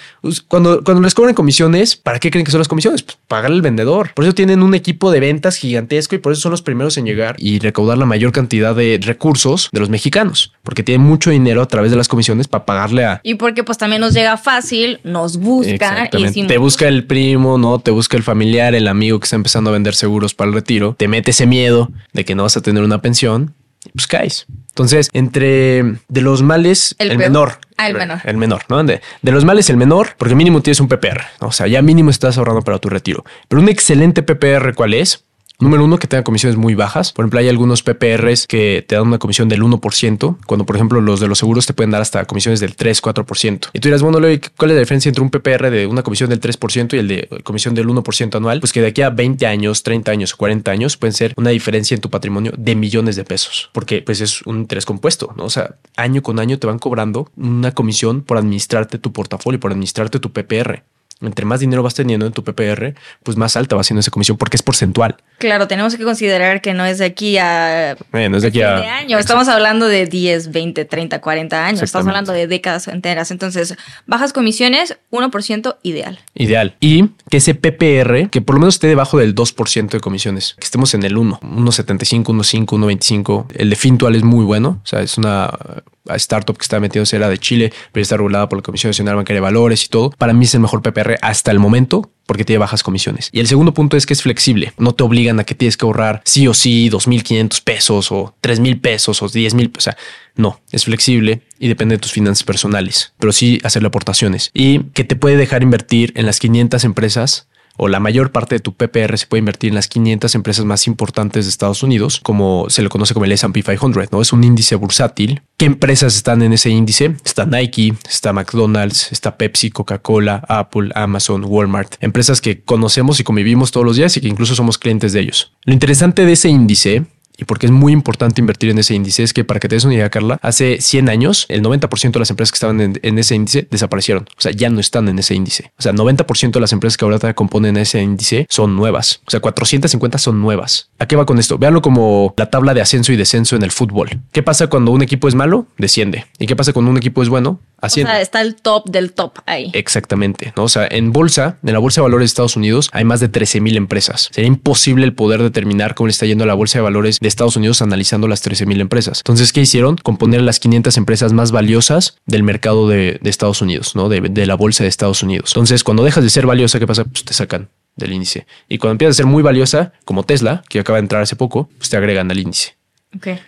[0.50, 3.04] cuando, cuando les cobran comisiones, ¿para qué creen que son las comisiones?
[3.04, 4.12] Pues pagar al vendedor.
[4.14, 7.06] Por eso tienen un equipo de ventas gigantesco y por eso son los primeros en
[7.06, 11.62] llegar y recaudar la mayor cantidad de recursos de los mexicanos, porque tienen mucho dinero
[11.62, 13.22] a través de las comisiones para pagarle a...
[13.24, 16.10] Y porque pues también nos llega fácil, nos busca.
[16.12, 17.80] Y te busca el primo, ¿no?
[17.80, 20.96] Te busca el familiar, el amigo que está empezando a vender seguros para el retiro.
[20.98, 23.54] Te mete ese miedo de que no vas a tener una pensión.
[23.86, 24.48] Y pues caes.
[24.70, 27.60] Entonces, entre de los males, el, menor.
[27.78, 28.20] Ah, el menor.
[28.26, 28.84] El menor, ¿no?
[28.84, 31.22] De, de, los males, el menor, porque mínimo tienes un PPR.
[31.40, 33.24] O sea, ya mínimo estás ahorrando para tu retiro.
[33.48, 35.24] Pero un excelente PPR, ¿cuál es?
[35.60, 37.12] Número uno, que tenga comisiones muy bajas.
[37.14, 41.02] Por ejemplo, hay algunos PPRs que te dan una comisión del 1%, cuando por ejemplo
[41.02, 43.70] los de los seguros te pueden dar hasta comisiones del 3, 4%.
[43.74, 44.20] Y tú dirás, bueno,
[44.56, 47.42] ¿cuál es la diferencia entre un PPR de una comisión del 3% y el de
[47.44, 48.60] comisión del 1% anual?
[48.60, 51.50] Pues que de aquí a 20 años, 30 años o 40 años pueden ser una
[51.50, 55.46] diferencia en tu patrimonio de millones de pesos, porque pues es un interés compuesto, ¿no?
[55.46, 59.72] O sea, año con año te van cobrando una comisión por administrarte tu portafolio, por
[59.72, 60.84] administrarte tu PPR
[61.22, 62.94] entre más dinero vas teniendo en tu PPR,
[63.24, 65.18] pues más alta va siendo esa comisión porque es porcentual.
[65.40, 67.92] Claro, tenemos que considerar que no es de aquí a.
[67.92, 68.98] Eh, no es de aquí a.
[68.98, 69.18] año.
[69.18, 71.82] Estamos hablando de 10, 20, 30, 40 años.
[71.84, 73.32] Estamos hablando de décadas enteras.
[73.32, 76.20] Entonces, bajas comisiones, 1% ideal.
[76.36, 76.76] Ideal.
[76.80, 80.66] Y que ese PPR, que por lo menos esté debajo del 2% de comisiones, que
[80.66, 83.46] estemos en el 1, 1,75, 1,5, 1,25.
[83.56, 84.80] El de Fintual es muy bueno.
[84.84, 88.50] O sea, es una uh, startup que está metido era de Chile, pero está regulada
[88.50, 90.10] por la Comisión Nacional Bancaria de Valores y todo.
[90.12, 93.30] Para mí es el mejor PPR Hasta el momento porque tiene bajas comisiones.
[93.32, 94.74] Y el segundo punto es que es flexible.
[94.78, 98.82] No te obligan a que tienes que ahorrar sí o sí 2.500 pesos o 3.000
[98.82, 99.72] pesos o 10.000.
[99.78, 99.98] O sea,
[100.36, 105.04] no, es flexible y depende de tus finanzas personales, pero sí hacerle aportaciones y que
[105.04, 107.47] te puede dejar invertir en las 500 empresas
[107.78, 110.88] o la mayor parte de tu PPR se puede invertir en las 500 empresas más
[110.88, 114.22] importantes de Estados Unidos, como se le conoce como el S&P 500, ¿no?
[114.22, 115.42] Es un índice bursátil.
[115.58, 117.16] ¿Qué empresas están en ese índice?
[117.24, 121.96] Está Nike, está McDonald's, está Pepsi, Coca-Cola, Apple, Amazon, Walmart.
[122.00, 125.54] Empresas que conocemos y convivimos todos los días y que incluso somos clientes de ellos.
[125.64, 127.06] Lo interesante de ese índice
[127.38, 129.86] y porque es muy importante invertir en ese índice es que para que te des
[129.86, 133.36] una idea, Carla, hace 100 años el 90% de las empresas que estaban en, ese
[133.36, 134.28] índice desaparecieron.
[134.38, 135.72] O sea, ya no están en ese índice.
[135.78, 139.22] O sea, 90% de las empresas que ahora componen ese índice son nuevas.
[139.28, 140.90] O sea, 450 son nuevas.
[141.00, 141.58] ¿A qué va con esto?
[141.58, 144.20] Véanlo como la tabla de ascenso y descenso en el fútbol.
[144.32, 145.68] ¿Qué pasa cuando un equipo es malo?
[145.78, 146.26] Desciende.
[146.40, 147.60] ¿Y qué pasa cuando un equipo es bueno?
[147.80, 148.12] Asciende.
[148.12, 149.70] O sea, está el top del top ahí.
[149.74, 150.54] Exactamente.
[150.56, 150.64] ¿no?
[150.64, 153.30] O sea, en bolsa, en la bolsa de valores de Estados Unidos, hay más de
[153.30, 154.30] 13 mil empresas.
[154.32, 157.27] Sería imposible el poder determinar cómo le está yendo a la bolsa de valores de
[157.28, 159.20] Estados Unidos analizando las 13 mil empresas.
[159.20, 159.98] Entonces, ¿qué hicieron?
[159.98, 164.10] Componer las 500 empresas más valiosas del mercado de, Estados Unidos, ¿no?
[164.10, 165.52] De, de, la bolsa de Estados Unidos.
[165.52, 167.04] Entonces, cuando dejas de ser valiosa, ¿qué pasa?
[167.06, 168.48] Pues te sacan del índice.
[168.70, 171.70] Y cuando empiezas a ser muy valiosa, como Tesla, que acaba de entrar hace poco,
[171.78, 172.78] pues te agregan al índice.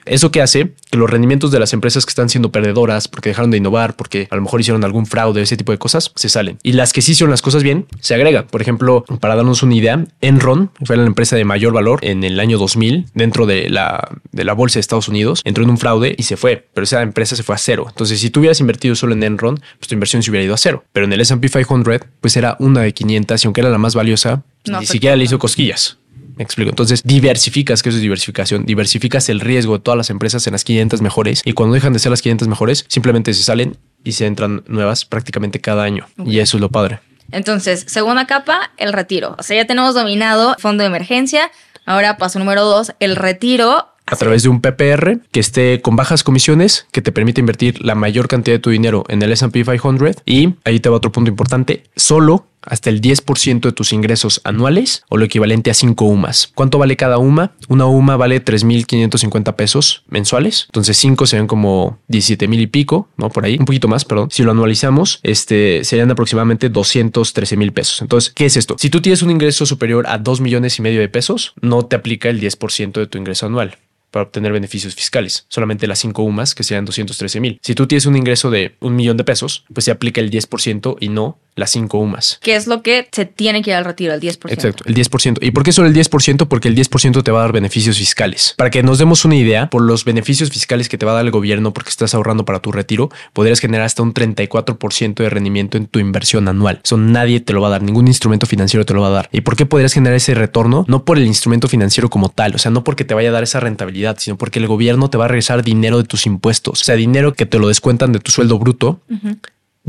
[0.06, 3.52] Eso que hace que los rendimientos de las empresas que están siendo perdedoras porque dejaron
[3.52, 6.58] de innovar, porque a lo mejor hicieron algún fraude, ese tipo de cosas, se salen.
[6.64, 8.48] Y las que sí hicieron las cosas bien, se agregan.
[8.48, 12.40] Por ejemplo, para darnos una idea, Enron fue la empresa de mayor valor en el
[12.40, 15.42] año 2000 dentro de la, de la bolsa de Estados Unidos.
[15.44, 17.86] Entró en un fraude y se fue, pero esa empresa se fue a cero.
[17.90, 20.58] Entonces, si tú hubieras invertido solo en Enron, pues tu inversión se hubiera ido a
[20.58, 20.84] cero.
[20.94, 23.94] Pero en el S&P 500, pues era una de 500 y aunque era la más
[23.94, 25.98] valiosa, ni siquiera le hizo cosquillas.
[26.40, 26.70] Me explico.
[26.70, 28.66] Entonces, diversificas, que eso es diversificación.
[28.66, 32.00] Diversificas el riesgo de todas las empresas en las 500 mejores y cuando dejan de
[32.00, 36.08] ser las 500 mejores, simplemente se salen y se entran nuevas prácticamente cada año.
[36.26, 37.02] Y eso es lo padre.
[37.34, 39.36] Entonces, segunda capa, el retiro.
[39.38, 41.52] O sea, ya tenemos dominado fondo de emergencia.
[41.86, 46.24] Ahora paso número dos, el retiro a través de un PPR que esté con bajas
[46.24, 50.24] comisiones, que te permite invertir la mayor cantidad de tu dinero en el S&P 500
[50.26, 55.04] y ahí te va otro punto importante, solo hasta el 10% de tus ingresos anuales
[55.10, 56.52] o lo equivalente a 5 UMAS.
[56.56, 57.54] ¿Cuánto vale cada UMA?
[57.68, 60.66] Una UMA vale 3.550 pesos mensuales.
[60.68, 63.30] Entonces 5 serían como 17 y pico, ¿no?
[63.30, 64.30] Por ahí, un poquito más, perdón.
[64.32, 68.02] Si lo anualizamos, este serían aproximadamente 213 mil pesos.
[68.02, 68.76] Entonces, ¿qué es esto?
[68.78, 71.96] Si tú tienes un ingreso superior a 2 millones y medio de pesos, no te
[71.96, 73.78] aplica el 10% de tu ingreso anual
[74.12, 75.46] para obtener beneficios fiscales.
[75.50, 77.60] Solamente las 5 UMAS, que serían 213 mil.
[77.62, 80.98] Si tú tienes un ingreso de un millón de pesos, pues se aplica el 10%
[81.00, 82.40] y no las 5 UMAS.
[82.42, 84.52] ¿Qué es lo que se tiene que ir al retiro, el 10%.
[84.52, 85.38] Exacto, el 10%.
[85.42, 86.48] ¿Y por qué solo el 10%?
[86.48, 88.54] Porque el 10% te va a dar beneficios fiscales.
[88.58, 91.26] Para que nos demos una idea, por los beneficios fiscales que te va a dar
[91.26, 95.78] el gobierno porque estás ahorrando para tu retiro, podrías generar hasta un 34% de rendimiento
[95.78, 96.82] en tu inversión anual.
[96.84, 99.30] Eso nadie te lo va a dar, ningún instrumento financiero te lo va a dar.
[99.32, 100.86] ¿Y por qué podrías generar ese retorno?
[100.88, 103.44] No por el instrumento financiero como tal, o sea, no porque te vaya a dar
[103.44, 106.84] esa rentabilidad, sino porque el gobierno te va a regresar dinero de tus impuestos, o
[106.84, 109.02] sea, dinero que te lo descuentan de tu sueldo bruto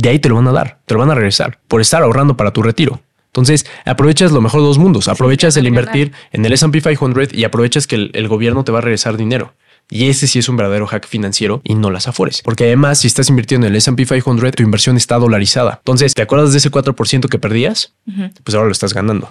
[0.00, 2.36] de ahí te lo van a dar, te lo van a regresar por estar ahorrando
[2.36, 3.00] para tu retiro.
[3.26, 5.06] Entonces, aprovechas lo mejor de dos mundos.
[5.06, 8.82] Aprovechas el invertir en el SP 500 y aprovechas que el, gobierno te va a
[8.82, 9.54] regresar dinero.
[9.88, 12.42] Y ese sí es un verdadero hack financiero y no las afores.
[12.42, 15.78] Porque además, si estás invirtiendo en el SP 500, tu inversión está dolarizada.
[15.78, 17.94] Entonces, ¿te acuerdas de ese 4% que perdías?
[18.42, 19.28] Pues ahora lo estás ganando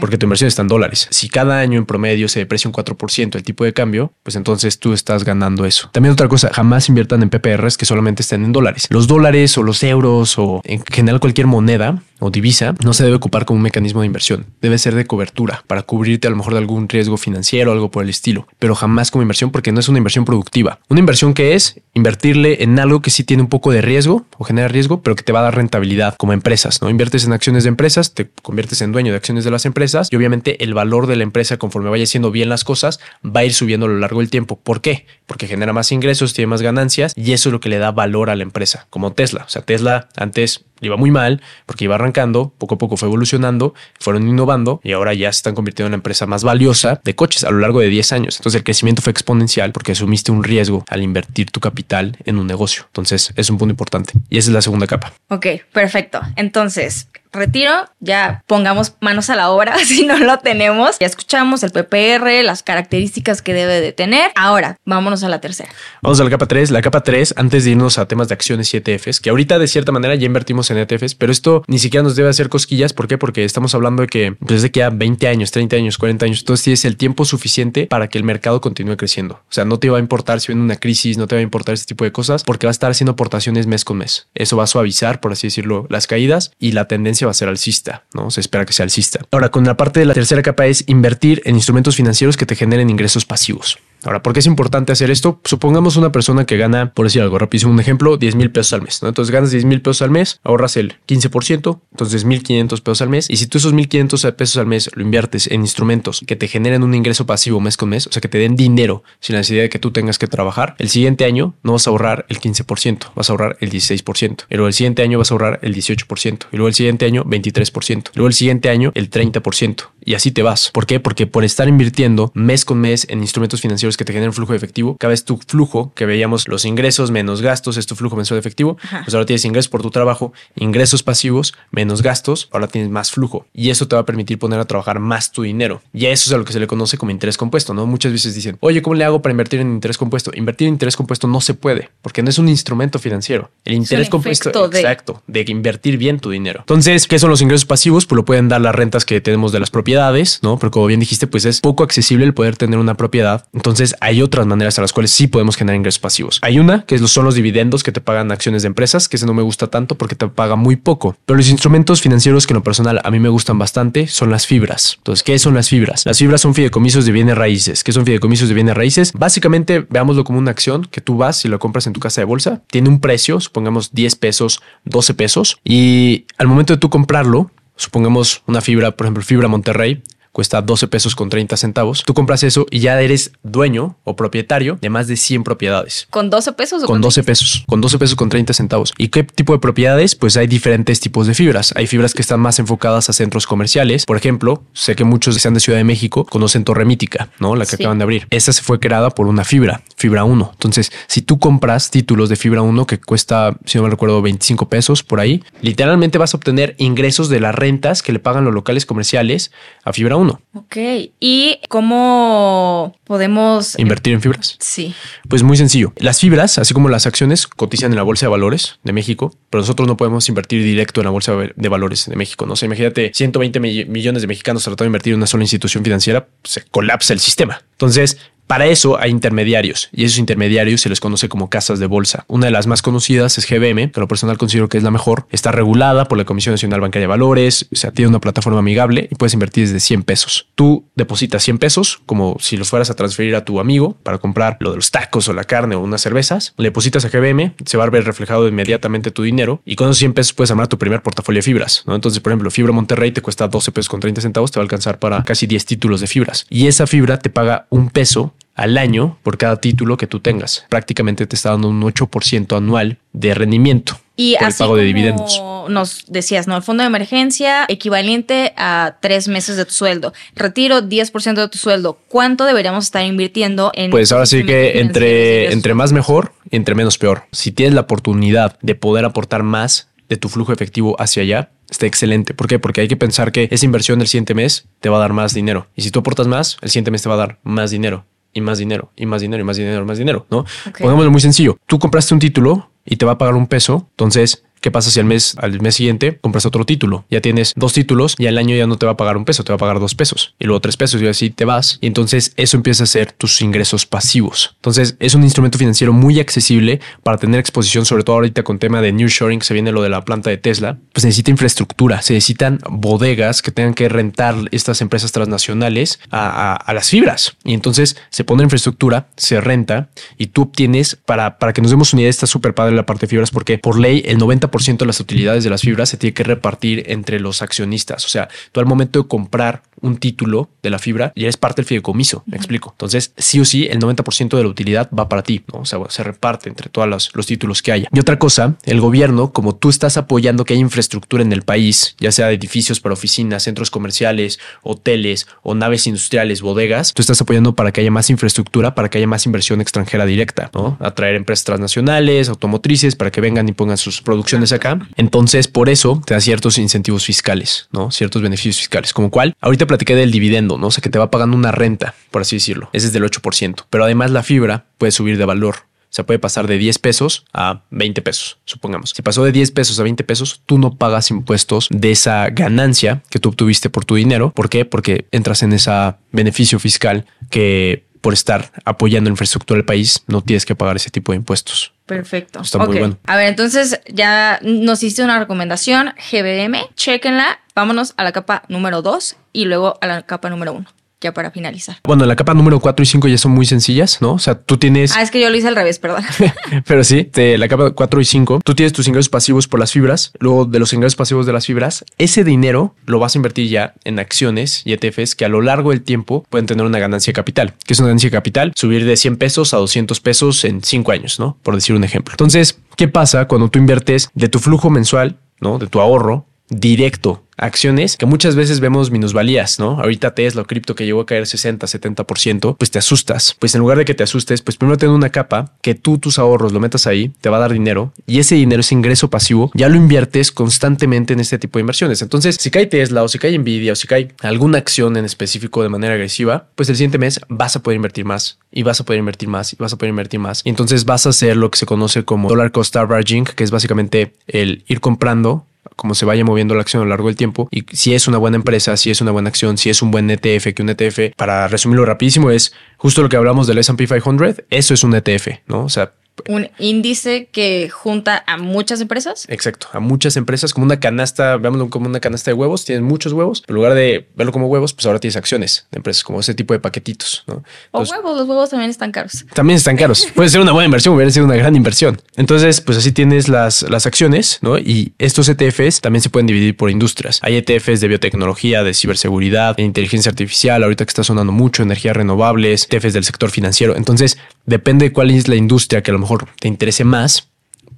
[0.00, 1.08] porque tu inversión está en dólares.
[1.10, 4.78] Si cada año en promedio se deprecia un 4% el tipo de cambio, pues entonces
[4.78, 5.90] tú estás ganando eso.
[5.92, 8.86] También otra cosa, jamás inviertan en PPRs que solamente estén en dólares.
[8.90, 13.16] Los dólares o los euros o en general cualquier moneda o divisa no se debe
[13.16, 14.46] ocupar como un mecanismo de inversión.
[14.60, 17.90] Debe ser de cobertura para cubrirte a lo mejor de algún riesgo financiero o algo
[17.90, 20.78] por el estilo, pero jamás como inversión porque no es una inversión productiva.
[20.88, 24.44] Una inversión que es invertirle en algo que sí tiene un poco de riesgo o
[24.44, 26.88] genera riesgo, pero que te va a dar rentabilidad como empresas, ¿no?
[26.88, 30.16] Inviertes en acciones de empresas, te conviertes en dueño de acciones de las empresas y
[30.16, 33.52] obviamente el valor de la empresa conforme vaya haciendo bien las cosas va a ir
[33.52, 34.60] subiendo a lo largo del tiempo.
[34.60, 35.06] ¿Por qué?
[35.26, 38.30] Porque genera más ingresos, tiene más ganancias y eso es lo que le da valor
[38.30, 39.42] a la empresa, como Tesla.
[39.44, 43.74] O sea, Tesla antes iba muy mal porque iba arrancando, poco a poco fue evolucionando,
[43.98, 47.44] fueron innovando y ahora ya se están convirtiendo en la empresa más valiosa de coches
[47.44, 48.36] a lo largo de 10 años.
[48.38, 52.46] Entonces el crecimiento fue exponencial porque asumiste un riesgo al invertir tu capital en un
[52.46, 52.84] negocio.
[52.86, 55.12] Entonces es un punto importante y esa es la segunda capa.
[55.28, 56.20] Ok, perfecto.
[56.36, 60.98] Entonces, retiro, ya pongamos manos a la obra si no lo tenemos.
[60.98, 64.30] Ya escuchamos el PPR, las características que debe de tener.
[64.34, 65.70] Ahora, vámonos a la tercera.
[66.02, 66.70] Vamos a la capa 3.
[66.70, 69.68] La capa 3, antes de irnos a temas de acciones y ETFs, que ahorita de
[69.68, 72.92] cierta manera ya invertimos en ETFs, pero esto ni siquiera nos debe hacer cosquillas.
[72.92, 73.18] ¿Por qué?
[73.18, 76.64] Porque estamos hablando de que desde que ya 20 años, 30 años, 40 años, entonces
[76.64, 79.34] tienes el tiempo suficiente para que el mercado continúe creciendo.
[79.34, 81.42] O sea, no te va a importar si viene una crisis, no te va a
[81.42, 84.28] importar este tipo de cosas, porque va a estar haciendo aportaciones mes con mes.
[84.34, 87.48] Eso va a suavizar, por así decirlo, las caídas y la tendencia va a ser
[87.48, 88.30] alcista, ¿no?
[88.30, 89.20] Se espera que sea alcista.
[89.30, 92.56] Ahora, con la parte de la tercera capa es invertir en instrumentos financieros que te
[92.56, 93.78] generen ingresos pasivos.
[94.04, 95.40] Ahora, ¿por qué es importante hacer esto?
[95.44, 98.82] Supongamos una persona que gana, por decir algo rapidísimo, un ejemplo, 10 mil pesos al
[98.82, 99.00] mes.
[99.02, 103.30] Entonces ganas 10 mil pesos al mes, ahorras el 15%, entonces 1.500 pesos al mes.
[103.30, 106.82] Y si tú esos 1.500 pesos al mes lo inviertes en instrumentos que te generen
[106.82, 109.62] un ingreso pasivo mes con mes, o sea, que te den dinero sin la necesidad
[109.62, 113.12] de que tú tengas que trabajar, el siguiente año no vas a ahorrar el 15%,
[113.14, 114.44] vas a ahorrar el 16%.
[114.50, 116.46] Y luego el siguiente año vas a ahorrar el 18%.
[116.52, 118.10] Y luego el siguiente año 23%.
[118.12, 119.88] Y luego el siguiente año el 30%.
[120.04, 120.70] Y así te vas.
[120.72, 121.00] ¿Por qué?
[121.00, 124.56] Porque por estar invirtiendo mes con mes en instrumentos financieros que te generen flujo de
[124.56, 128.36] efectivo, cada vez tu flujo, que veíamos los ingresos menos gastos, es tu flujo mensual
[128.36, 132.90] de efectivo, pues ahora tienes ingresos por tu trabajo, ingresos pasivos menos gastos, ahora tienes
[132.90, 133.46] más flujo.
[133.52, 135.82] Y eso te va a permitir poner a trabajar más tu dinero.
[135.92, 137.86] Y eso es a lo que se le conoce como interés compuesto, ¿no?
[137.86, 140.30] Muchas veces dicen, oye, ¿cómo le hago para invertir en interés compuesto?
[140.34, 143.50] Invertir en interés compuesto no se puede, porque no es un instrumento financiero.
[143.64, 144.80] El interés compuesto, de...
[144.80, 146.60] exacto, de invertir bien tu dinero.
[146.60, 148.06] Entonces, ¿qué son los ingresos pasivos?
[148.06, 150.58] Pues lo pueden dar las rentas que tenemos de las propiedades, ¿no?
[150.58, 153.46] Pero como bien dijiste, pues es poco accesible el poder tener una propiedad.
[153.52, 156.38] Entonces, hay otras maneras a las cuales sí podemos generar ingresos pasivos.
[156.42, 159.34] Hay una que son los dividendos que te pagan acciones de empresas, que ese no
[159.34, 161.16] me gusta tanto porque te paga muy poco.
[161.26, 164.46] Pero los instrumentos financieros que en lo personal a mí me gustan bastante son las
[164.46, 164.94] fibras.
[164.98, 166.06] Entonces, ¿qué son las fibras?
[166.06, 167.84] Las fibras son fideicomisos de bienes raíces.
[167.84, 169.12] ¿Qué son fideicomisos de bienes raíces?
[169.12, 172.24] Básicamente, veámoslo como una acción que tú vas y lo compras en tu casa de
[172.24, 172.62] bolsa.
[172.70, 175.60] Tiene un precio, supongamos 10 pesos, 12 pesos.
[175.64, 180.02] Y al momento de tú comprarlo, supongamos una fibra, por ejemplo, fibra Monterrey,
[180.32, 182.02] cuesta 12 pesos con 30 centavos.
[182.04, 186.06] Tú compras eso y ya eres dueño o propietario de más de 100 propiedades.
[186.10, 186.82] ¿Con 12 pesos?
[186.82, 187.64] O con, 12 pesos.
[187.68, 188.92] Con 12 pesos con 30 centavos.
[188.96, 190.14] ¿Y qué tipo de propiedades?
[190.14, 191.72] Pues hay diferentes tipos de fibras.
[191.76, 194.06] Hay fibras que están más enfocadas a centros comerciales.
[194.06, 197.54] Por ejemplo, sé que muchos que sean de Ciudad de México conocen Torre Mítica, ¿no?
[197.54, 198.26] La que acaban de abrir.
[198.30, 200.50] Esta se fue creada por una fibra, fibra 1.
[200.52, 204.68] Entonces, si tú compras títulos de fibra 1 que cuesta, si no me recuerdo, 25
[204.68, 208.54] pesos por ahí, literalmente vas a obtener ingresos de las rentas que le pagan los
[208.54, 209.52] locales comerciales
[209.84, 210.21] a fibra 1.
[210.30, 210.76] Ok.
[211.20, 214.56] ¿Y cómo podemos invertir en fibras?
[214.60, 214.94] Sí.
[215.28, 215.92] Pues muy sencillo.
[215.96, 219.62] Las fibras, así como las acciones, cotizan en la Bolsa de Valores de México, pero
[219.62, 222.46] nosotros no podemos invertir directo en la Bolsa de Valores de México.
[222.46, 226.28] No sé, imagínate 120 millones de mexicanos tratando de invertir en una sola institución financiera,
[226.44, 227.62] se colapsa el sistema.
[227.72, 232.24] Entonces, para eso hay intermediarios y esos intermediarios se les conoce como casas de bolsa.
[232.28, 235.26] Una de las más conocidas es GBM, que lo personal considero que es la mejor.
[235.30, 239.08] Está regulada por la Comisión Nacional Bancaria de Valores, o sea, tiene una plataforma amigable
[239.10, 240.48] y puedes invertir desde 100 pesos.
[240.54, 244.56] Tú depositas 100 pesos como si los fueras a transferir a tu amigo para comprar
[244.60, 246.54] lo de los tacos o la carne o unas cervezas.
[246.58, 249.98] Le depositas a GBM, se va a ver reflejado inmediatamente tu dinero y con esos
[249.98, 251.84] 100 pesos puedes armar tu primer portafolio de fibras.
[251.86, 251.94] ¿no?
[251.94, 254.64] Entonces, por ejemplo, Fibra Monterrey te cuesta 12 pesos con 30 centavos, te va a
[254.64, 256.46] alcanzar para casi 10 títulos de fibras.
[256.50, 260.66] Y esa fibra te paga un peso al año por cada título que tú tengas.
[260.68, 263.98] Prácticamente te está dando un 8% anual de rendimiento.
[264.14, 265.42] Y por el pago de dividendos.
[265.68, 266.56] Nos decías, ¿no?
[266.56, 270.12] El fondo de emergencia equivalente a tres meses de tu sueldo.
[270.34, 271.98] Retiro 10% de tu sueldo.
[272.08, 273.90] ¿Cuánto deberíamos estar invirtiendo en...
[273.90, 277.24] Pues ahora sí que entre, entre más mejor y entre menos peor.
[277.32, 281.86] Si tienes la oportunidad de poder aportar más de tu flujo efectivo hacia allá, está
[281.86, 282.34] excelente.
[282.34, 282.58] ¿Por qué?
[282.58, 285.32] Porque hay que pensar que esa inversión el siguiente mes te va a dar más
[285.32, 285.68] dinero.
[285.74, 288.40] Y si tú aportas más, el siguiente mes te va a dar más dinero y
[288.40, 290.44] más dinero, y más dinero, y más dinero, y más dinero, ¿no?
[290.78, 291.58] Pongámoslo muy sencillo.
[291.66, 295.00] Tú compraste un título y te va a pagar un peso, entonces ¿Qué pasa si
[295.00, 297.04] al mes, al mes siguiente compras otro título?
[297.10, 299.42] Ya tienes dos títulos y al año ya no te va a pagar un peso,
[299.42, 301.78] te va a pagar dos pesos y luego tres pesos y así te vas.
[301.80, 304.54] Y entonces eso empieza a ser tus ingresos pasivos.
[304.54, 308.80] Entonces es un instrumento financiero muy accesible para tener exposición, sobre todo ahorita con tema
[308.80, 310.78] de New Shoring, se viene lo de la planta de Tesla.
[310.92, 316.88] Pues necesita infraestructura, se necesitan bodegas que tengan que rentar estas empresas transnacionales a, las
[316.88, 317.36] fibras.
[317.42, 319.88] Y entonces se pone infraestructura, se renta
[320.18, 323.06] y tú obtienes, para, para que nos demos una idea, está súper padre la parte
[323.06, 326.14] de fibras porque por ley el 90% de las utilidades de las fibras se tiene
[326.14, 328.04] que repartir entre los accionistas.
[328.04, 331.62] O sea, tú al momento de comprar un título de la fibra y eres parte
[331.62, 332.70] del fideicomiso, me explico.
[332.72, 335.60] Entonces, sí o sí, el 90% de la utilidad va para ti, ¿no?
[335.60, 337.88] O sea, se reparte entre todos los, los, títulos que haya.
[337.92, 341.96] Y otra cosa, el gobierno, como tú estás apoyando que haya infraestructura en el país,
[341.98, 347.54] ya sea edificios para oficinas, centros comerciales, hoteles o naves industriales, bodegas, tú estás apoyando
[347.54, 350.76] para que haya más infraestructura, para que haya más inversión extranjera directa, ¿no?
[350.80, 354.80] Atraer empresas transnacionales, automotrices, para que vengan y pongan sus producciones acá.
[354.96, 357.92] Entonces, por eso te da ciertos incentivos fiscales, ¿no?
[357.92, 360.66] Ciertos beneficios fiscales, como cual, ahorita platiqué del dividendo, ¿no?
[360.66, 362.68] O sea, que te va pagando una renta, por así decirlo.
[362.72, 363.66] Ese es del 8%.
[363.70, 365.54] Pero además la fibra puede subir de valor.
[365.92, 368.94] O sea, puede pasar de 10 pesos a 20 pesos, supongamos.
[368.96, 373.02] Si pasó de 10 pesos a 20 pesos, tú no pagas impuestos de esa ganancia
[373.10, 374.32] que tú obtuviste por tu dinero.
[374.34, 374.64] ¿Por qué?
[374.64, 375.70] Porque entras en ese
[376.10, 380.90] beneficio fiscal que por estar apoyando la infraestructura del país, no tienes que pagar ese
[380.90, 381.72] tipo de impuestos.
[381.86, 382.40] Perfecto.
[382.42, 382.98] Está muy bueno.
[383.06, 387.38] A ver, entonces ya nos hiciste una recomendación, GBM, chequenla.
[387.54, 390.66] Vámonos a la capa número 2 y luego a la capa número 1,
[391.02, 391.78] ya para finalizar.
[391.84, 394.14] Bueno, la capa número 4 y 5 ya son muy sencillas, ¿no?
[394.14, 394.96] O sea, tú tienes...
[394.96, 396.02] Ah, es que yo lo hice al revés, perdón.
[396.66, 399.72] Pero sí, de la capa 4 y 5, tú tienes tus ingresos pasivos por las
[399.72, 403.48] fibras, luego de los ingresos pasivos de las fibras, ese dinero lo vas a invertir
[403.48, 407.10] ya en acciones y ETFs que a lo largo del tiempo pueden tener una ganancia
[407.10, 407.54] de capital.
[407.64, 408.52] ¿Qué es una ganancia de capital?
[408.54, 411.36] Subir de 100 pesos a 200 pesos en 5 años, ¿no?
[411.42, 412.12] Por decir un ejemplo.
[412.12, 415.58] Entonces, ¿qué pasa cuando tú inviertes de tu flujo mensual, ¿no?
[415.58, 419.80] De tu ahorro directo acciones que muchas veces vemos minusvalías, ¿no?
[419.80, 423.36] Ahorita Tesla cripto que llegó a caer 60, 70%, pues te asustas.
[423.38, 426.18] Pues en lugar de que te asustes, pues primero ten una capa que tú tus
[426.18, 429.50] ahorros lo metas ahí, te va a dar dinero y ese dinero, ese ingreso pasivo,
[429.54, 432.02] ya lo inviertes constantemente en este tipo de inversiones.
[432.02, 435.62] Entonces, si cae Tesla o si cae Nvidia o si cae alguna acción en específico
[435.62, 438.84] de manera agresiva, pues el siguiente mes vas a poder invertir más y vas a
[438.84, 440.42] poder invertir más y vas a poder invertir más.
[440.44, 443.50] Y entonces vas a hacer lo que se conoce como dollar cost averaging, que es
[443.50, 445.46] básicamente el ir comprando
[445.82, 448.18] como se vaya moviendo la acción a lo largo del tiempo y si es una
[448.18, 451.16] buena empresa, si es una buena acción, si es un buen ETF, que un ETF,
[451.16, 455.40] para resumirlo rapidísimo, es justo lo que hablamos del S&P 500, eso es un ETF,
[455.48, 455.64] ¿no?
[455.64, 455.94] O sea,
[456.28, 459.26] Un índice que junta a muchas empresas.
[459.28, 463.12] Exacto, a muchas empresas como una canasta, veámoslo como una canasta de huevos, tienes muchos
[463.12, 466.34] huevos, en lugar de verlo como huevos, pues ahora tienes acciones de empresas, como ese
[466.34, 467.42] tipo de paquetitos, ¿no?
[467.70, 469.24] O huevos, los huevos también están caros.
[469.34, 470.06] también están caros.
[470.14, 472.00] Puede ser una buena inversión, hubiera sido una gran inversión.
[472.16, 474.58] Entonces, pues así tienes las, las acciones, ¿no?
[474.58, 477.18] Y estos ETFs también se pueden dividir por industrias.
[477.22, 481.96] Hay ETFs de biotecnología, de ciberseguridad, de inteligencia artificial, ahorita que está sonando mucho, energías
[481.96, 483.76] renovables, ETFs del sector financiero.
[483.76, 487.31] Entonces, depende de cuál es la industria que a lo mejor te interese más.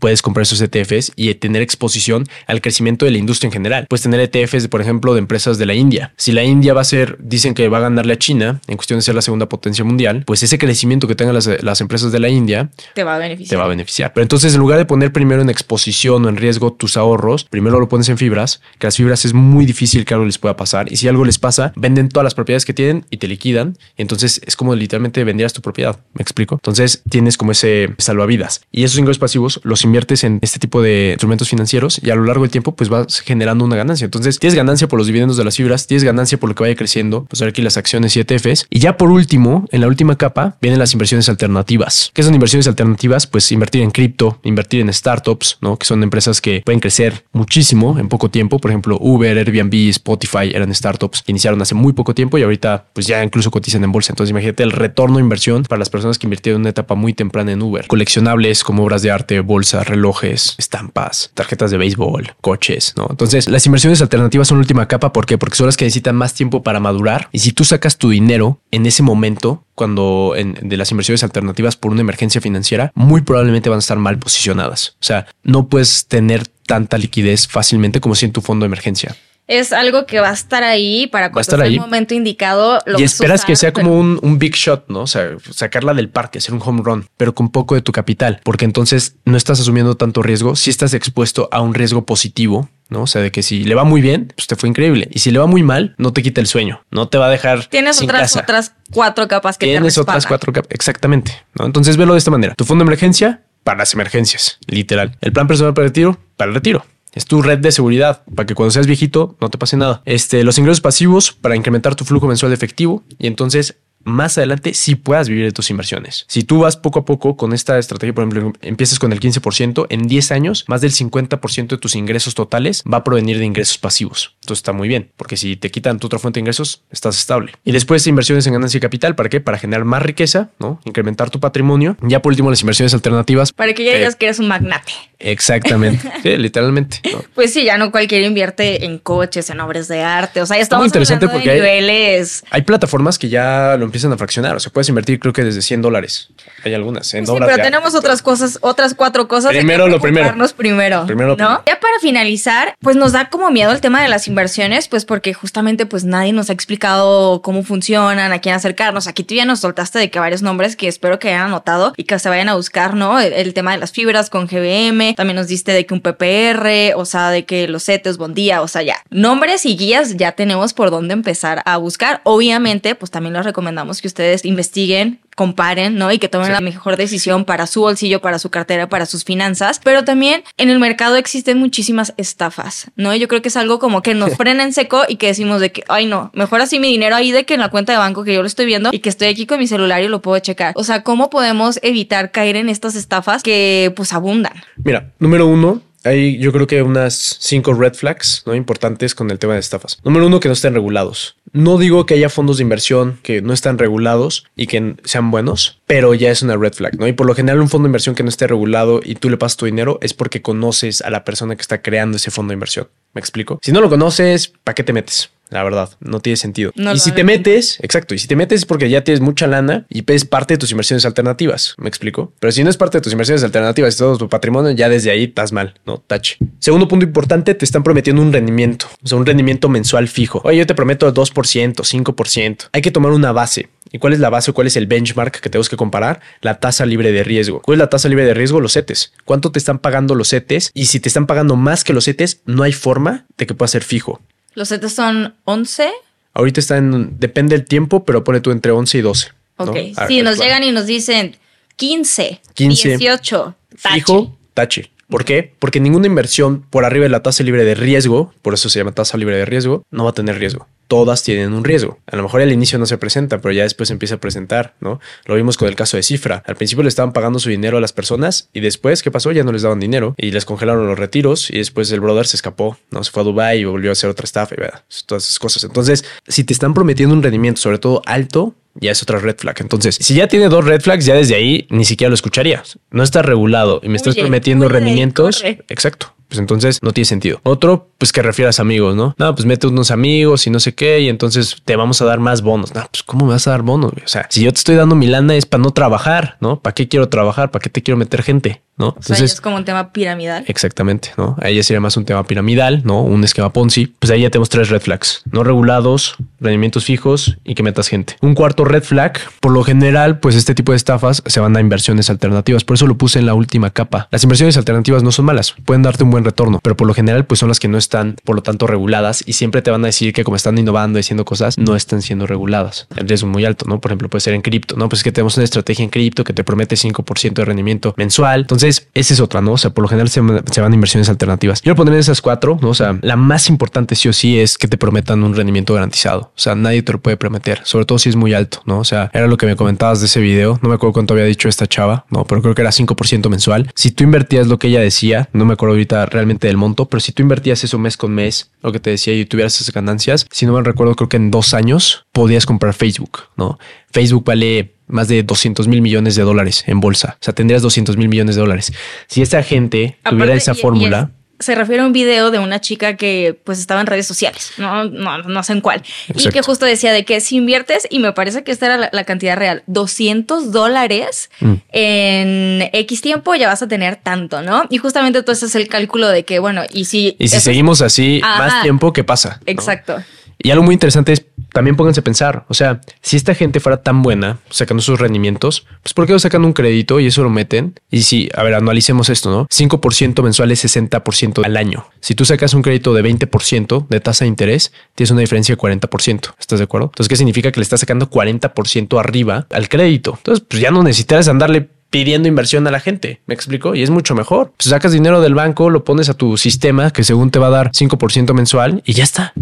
[0.05, 3.87] Puedes comprar esos ETFs y tener exposición al crecimiento de la industria en general.
[3.89, 6.13] Puedes tener ETFs, por ejemplo, de empresas de la India.
[6.19, 8.99] Si la India va a ser, dicen que va a ganarle a China en cuestión
[8.99, 12.21] de ser la segunda potencia mundial, pues ese crecimiento que tengan las, las empresas de
[12.21, 13.59] la India Te va a te beneficiar.
[13.59, 14.13] va a beneficiar.
[14.13, 17.81] Pero entonces, en lugar de poner primero en exposición o en riesgo tus ahorros, primero
[17.81, 20.93] lo pones en fibras, que las fibras es muy difícil que algo les pueda pasar.
[20.93, 23.79] Y si algo les pasa, venden todas las propiedades que tienen y te liquidan.
[23.97, 25.99] Entonces es como literalmente vendieras tu propiedad.
[26.13, 26.57] ¿Me explico?
[26.57, 28.61] Entonces tienes como ese salvavidas.
[28.71, 32.25] Y esos ingresos pasivos los inviertes en este tipo de instrumentos financieros y a lo
[32.25, 34.05] largo del tiempo pues vas generando una ganancia.
[34.05, 36.75] Entonces tienes ganancia por los dividendos de las fibras, tienes ganancia por lo que vaya
[36.75, 38.67] creciendo, pues aquí las acciones y ETFs.
[38.71, 42.11] Y ya por último, en la última capa, vienen las inversiones alternativas.
[42.13, 43.29] ¿Qué son inversiones alternativas?
[43.29, 45.77] Pues invertir en cripto, invertir en startups, ¿no?
[45.77, 48.59] Que son empresas que pueden crecer muchísimo en poco tiempo.
[48.59, 52.87] Por ejemplo, Uber, Airbnb, Spotify eran startups que iniciaron hace muy poco tiempo y ahorita
[52.93, 54.13] pues ya incluso cotizan en bolsa.
[54.13, 57.13] Entonces imagínate el retorno de inversión para las personas que invirtieron en una etapa muy
[57.13, 57.87] temprana en Uber.
[57.87, 63.07] Coleccionables como obras de arte, bolsa, relojes, estampas, tarjetas de béisbol, coches, ¿no?
[63.11, 65.13] Entonces las inversiones alternativas son última capa.
[65.13, 65.39] ¿Por qué?
[65.39, 67.29] Porque son las que necesitan más tiempo para madurar.
[67.33, 71.93] Y si tú sacas tu dinero en ese momento, cuando de las inversiones alternativas por
[71.93, 74.97] una emergencia financiera, muy probablemente van a estar mal posicionadas.
[75.01, 79.17] O sea, no puedes tener tanta liquidez fácilmente como si en tu fondo de emergencia.
[79.47, 81.75] Es algo que va a estar ahí para cuando estar sea ahí.
[81.75, 82.81] el momento indicado.
[82.87, 85.01] Lo y esperas usar, que sea pero- como un, un big shot, ¿no?
[85.01, 88.41] O sea, sacarla del parque, hacer un home run, pero con poco de tu capital,
[88.43, 93.03] porque entonces no estás asumiendo tanto riesgo, si estás expuesto a un riesgo positivo, ¿no?
[93.03, 95.09] O sea, de que si le va muy bien, pues te fue increíble.
[95.13, 97.31] Y si le va muy mal, no te quita el sueño, no te va a
[97.31, 98.41] dejar Tienes sin otras, casa.
[98.41, 100.71] otras cuatro capas que Tienes te otras cuatro capas.
[100.71, 101.33] Exactamente.
[101.59, 101.67] ¿no?
[101.67, 102.55] Entonces velo de esta manera.
[102.55, 105.17] Tu fondo de emergencia para las emergencias, literal.
[105.21, 106.85] El plan personal para el retiro, para el retiro.
[107.15, 110.03] Es tu red de seguridad para que cuando seas viejito no te pase nada.
[110.05, 114.75] Este, los ingresos pasivos para incrementar tu flujo mensual de efectivo y entonces más adelante
[114.75, 116.25] sí puedas vivir de tus inversiones.
[116.29, 119.87] Si tú vas poco a poco con esta estrategia, por ejemplo, empiezas con el 15%,
[119.91, 123.79] en 10 años, más del 50% de tus ingresos totales va a provenir de ingresos
[123.79, 124.35] pasivos.
[124.43, 127.53] Entonces está muy bien, porque si te quitan tu otra fuente de ingresos, estás estable.
[127.65, 129.41] Y después inversiones en ganancia de capital, ¿para qué?
[129.41, 130.81] Para generar más riqueza, ¿no?
[130.85, 131.97] Incrementar tu patrimonio.
[132.03, 133.53] Ya por último, las inversiones alternativas.
[133.53, 134.93] Para que ya Eh, digas que eres un magnate.
[135.19, 136.11] Exactamente.
[136.23, 137.01] sí, literalmente.
[137.13, 137.23] ¿no?
[137.35, 140.41] Pues sí, ya no cualquiera invierte en coches, en obras de arte.
[140.43, 142.45] O sea, ya Está muy estamos interesante hablando porque de hay- niveles.
[142.51, 144.57] Hay plataformas que ya lo empiezan a fraccionar.
[144.57, 146.29] O sea, puedes invertir creo que desde 100 dólares.
[146.65, 149.53] Hay algunas en Sí, pero tenemos otras cosas, otras cuatro cosas.
[149.53, 150.35] Primero que lo primero.
[150.57, 151.07] primero.
[151.07, 151.37] Primero lo ¿no?
[151.37, 151.63] primero.
[151.65, 155.33] Ya para finalizar, pues nos da como miedo el tema de las inversiones, pues porque
[155.33, 159.07] justamente pues nadie nos ha explicado cómo funcionan, a quién acercarnos.
[159.07, 162.03] Aquí tú ya nos soltaste de que varios nombres que espero que hayan anotado y
[162.03, 163.21] que se vayan a buscar, ¿no?
[163.21, 166.97] El, el tema de las fibras con GBM, también nos diste de que un PPR,
[166.97, 168.97] o sea, de que los CETES, Bondía, o sea, ya.
[169.11, 172.21] Nombres y guías ya tenemos por dónde empezar a buscar.
[172.25, 176.13] Obviamente, pues también les recomendamos que ustedes investiguen comparen, ¿no?
[176.13, 179.81] Y que tomen la mejor decisión para su bolsillo, para su cartera, para sus finanzas.
[179.83, 183.15] Pero también en el mercado existen muchísimas estafas, ¿no?
[183.15, 185.73] Yo creo que es algo como que nos frena en seco y que decimos de
[185.73, 188.25] que, ay no, mejor así mi dinero ahí de que en la cuenta de banco
[188.25, 190.39] que yo lo estoy viendo y que estoy aquí con mi celular y lo puedo
[190.39, 190.73] checar.
[190.77, 194.55] O sea, ¿cómo podemos evitar caer en estas estafas que pues abundan?
[194.77, 198.55] Mira, número uno, hay yo creo que unas cinco red flags ¿no?
[198.55, 199.99] importantes con el tema de estafas.
[200.05, 201.37] Número uno, que no estén regulados.
[201.53, 205.81] No digo que haya fondos de inversión que no están regulados y que sean buenos,
[205.87, 207.07] pero ya es una red flag, ¿no?
[207.07, 209.37] Y por lo general un fondo de inversión que no esté regulado y tú le
[209.37, 212.55] pasas tu dinero es porque conoces a la persona que está creando ese fondo de
[212.55, 212.89] inversión.
[213.13, 213.61] ¿Me explico?
[213.63, 215.31] Si no lo conoces, ¿para qué te metes?
[215.55, 216.73] La verdad, no tiene sentido.
[216.75, 219.87] y si te metes, exacto, y si te metes es porque ya tienes mucha lana
[219.89, 222.33] y es parte de tus inversiones alternativas, ¿me explico?
[222.41, 225.13] Pero si no es parte de tus inversiones alternativas y todo tu patrimonio, ya desde
[225.13, 225.99] ahí estás mal, ¿no?
[225.99, 226.39] Tache.
[226.59, 230.41] Segundo punto importante, te están prometiendo un rendimiento, o sea, un rendimiento mensual fijo.
[230.43, 232.69] Oye, yo te prometo 2%, 5%.
[232.73, 233.69] Hay que tomar una base.
[233.93, 236.21] ¿Y cuál es la base o cuál es el benchmark que tenemos que comparar?
[236.41, 237.63] La tasa libre de riesgo.
[237.63, 238.61] ¿Cuál es la tasa libre de riesgo?
[238.61, 239.13] Los CETES.
[239.25, 240.73] ¿Cuánto te están pagando los CETES?
[240.75, 243.69] Y si te están pagando más que los CETES, no hay forma de que pueda
[243.69, 244.21] ser fijo.
[244.55, 245.91] Los CETES son 11.
[246.33, 249.29] Ahorita está en, depende del tiempo, pero pone tú entre 11 y 12.
[249.57, 249.77] Ok.
[250.09, 251.37] Si nos llegan y nos dicen
[251.77, 253.95] 15, 15 18, tache.
[253.95, 254.91] Fijo, tache.
[255.09, 255.55] ¿Por qué?
[255.59, 258.93] Porque ninguna inversión por arriba de la tasa libre de riesgo, por eso se llama
[258.93, 261.99] tasa libre de riesgo, no va a tener riesgo todas tienen un riesgo.
[262.07, 265.01] A lo mejor al inicio no se presenta, pero ya después empieza a presentar, ¿no?
[265.27, 266.43] Lo vimos con el caso de Cifra.
[266.47, 269.33] Al principio le estaban pagando su dinero a las personas y después, ¿qué pasó?
[269.33, 272.37] Ya no les daban dinero y les congelaron los retiros y después el brother se
[272.37, 273.05] escapó, ¿no?
[273.05, 274.59] Se fue a Dubai y volvió a hacer otra estafa y
[275.07, 275.65] todas esas cosas.
[275.65, 279.57] Entonces, si te están prometiendo un rendimiento, sobre todo alto, ya es otra red flag.
[279.61, 282.79] Entonces, si ya tiene dos red flags, ya desde ahí ni siquiera lo escucharías.
[282.91, 285.43] No está regulado y me estás prometiendo rendimientos.
[285.45, 287.41] Exacto pues entonces no tiene sentido.
[287.43, 289.15] Otro, pues que refieras amigos, ¿no?
[289.19, 292.21] No, pues mete unos amigos y no sé qué, y entonces te vamos a dar
[292.21, 292.75] más bonos.
[292.75, 293.93] No, pues ¿cómo me vas a dar bonos?
[293.93, 296.61] O sea, si yo te estoy dando mi lana es para no trabajar, ¿no?
[296.61, 297.51] ¿Para qué quiero trabajar?
[297.51, 298.63] ¿Para qué te quiero meter gente?
[298.77, 298.95] ¿No?
[298.97, 300.45] Entonces, es como un tema piramidal.
[300.49, 301.37] Exactamente, ¿no?
[301.41, 303.03] Ahí ya sería más un tema piramidal, ¿no?
[303.03, 303.87] Un esquema Ponzi.
[303.87, 305.23] Pues ahí ya tenemos tres red flags.
[305.31, 308.17] No regulados, rendimientos fijos y que metas gente.
[308.21, 311.61] Un cuarto red flag, por lo general, pues este tipo de estafas se van a
[311.61, 312.65] inversiones alternativas.
[312.65, 314.09] Por eso lo puse en la última capa.
[314.11, 317.27] Las inversiones alternativas no son malas, pueden darte un buen retorno, pero por lo general,
[317.27, 319.87] pues son las que no están, por lo tanto, reguladas y siempre te van a
[319.87, 322.87] decir que como están innovando y haciendo cosas, no están siendo reguladas.
[322.97, 323.81] El riesgo muy alto, ¿no?
[323.81, 324.89] Por ejemplo, puede ser en cripto, ¿no?
[324.89, 328.41] Pues es que tenemos una estrategia en cripto que te promete 5% de rendimiento mensual.
[328.41, 329.53] Entonces, esa es otra, ¿no?
[329.53, 331.61] O sea, por lo general se, van inversiones alternativas.
[331.63, 332.71] Quiero poner esas cuatro, ¿no?
[332.71, 336.33] O sea, la más importante sí o sí es que te prometan un rendimiento garantizado.
[336.37, 338.79] O sea, nadie te lo puede prometer, sobre todo si es muy alto, ¿no?
[338.79, 340.59] O sea, era lo que me comentabas de ese video.
[340.63, 342.25] No me acuerdo cuánto había dicho esta chava, ¿no?
[342.25, 343.71] Pero creo que era 5% mensual.
[343.75, 347.01] Si tú invertías lo que ella decía, no me acuerdo ahorita realmente del monto, pero
[347.01, 350.27] si tú invertías eso mes con mes, lo que te decía y tuvieras esas ganancias,
[350.31, 353.59] si no me recuerdo, creo que en dos años podías comprar Facebook, ¿no?
[353.91, 357.17] Facebook vale más de 200 mil millones de dólares en bolsa.
[357.21, 358.73] O sea, tendrías 200 mil millones de dólares.
[359.09, 361.11] Si esa gente tuviera esa fórmula...
[361.41, 364.85] Se refiere a un video de una chica que pues estaba en redes sociales, no,
[364.85, 365.83] no, no sé en cuál,
[366.15, 369.05] y que justo decía de que si inviertes, y me parece que esta era la,
[369.05, 371.55] cantidad real, 200 dólares mm.
[371.73, 374.65] en X tiempo ya vas a tener tanto, ¿no?
[374.71, 377.17] Y justamente todo ese es el cálculo de que, bueno, y si...
[377.19, 379.41] Y si seguimos así más tiempo, ¿qué pasa?
[379.45, 380.03] Exacto.
[380.39, 383.81] Y algo muy interesante es, también pónganse a pensar, o sea, si esta gente fuera
[383.81, 387.31] tan buena sacando sus rendimientos, pues ¿por qué no sacan un crédito y eso lo
[387.31, 387.79] meten?
[387.93, 389.47] Y si, a ver, analicemos esto, ¿no?
[389.47, 391.87] 5% mensual es 60% al año.
[392.01, 395.61] Si tú sacas un crédito de 20% de tasa de interés, tienes una diferencia de
[395.61, 396.35] 40%.
[396.41, 396.87] ¿Estás de acuerdo?
[396.87, 400.15] Entonces, ¿qué significa que le estás sacando 40% arriba al crédito?
[400.17, 403.21] Entonces, pues ya no necesitas andarle pidiendo inversión a la gente.
[403.27, 403.77] ¿Me explico?
[403.77, 404.53] Y es mucho mejor.
[404.57, 407.51] Pues sacas dinero del banco, lo pones a tu sistema que según te va a
[407.51, 409.33] dar 5% mensual y ya está.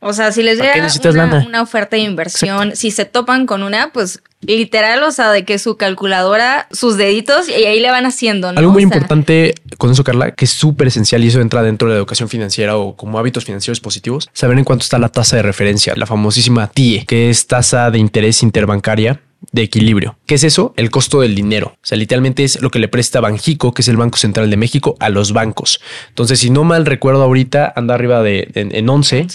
[0.00, 0.74] O sea, si les llega
[1.10, 5.44] una, una, oferta de inversión, si se topan con una, pues literal, o sea, de
[5.44, 8.50] que su calculadora, sus deditos y ahí le van haciendo.
[8.50, 8.58] ¿no?
[8.58, 11.94] Algo muy importante con eso, Carla, que es súper esencial y eso entra dentro de
[11.94, 15.42] la educación financiera o como hábitos financieros positivos, saber en cuánto está la tasa de
[15.42, 19.20] referencia, la famosísima TIE, que es tasa de interés interbancaria
[19.52, 20.16] de equilibrio.
[20.26, 20.74] ¿Qué es eso?
[20.76, 21.74] El costo del dinero.
[21.76, 24.56] O sea, literalmente es lo que le presta Banjico, que es el Banco Central de
[24.56, 25.80] México, a los bancos.
[26.08, 29.26] Entonces, si no mal recuerdo ahorita, anda arriba de en, 11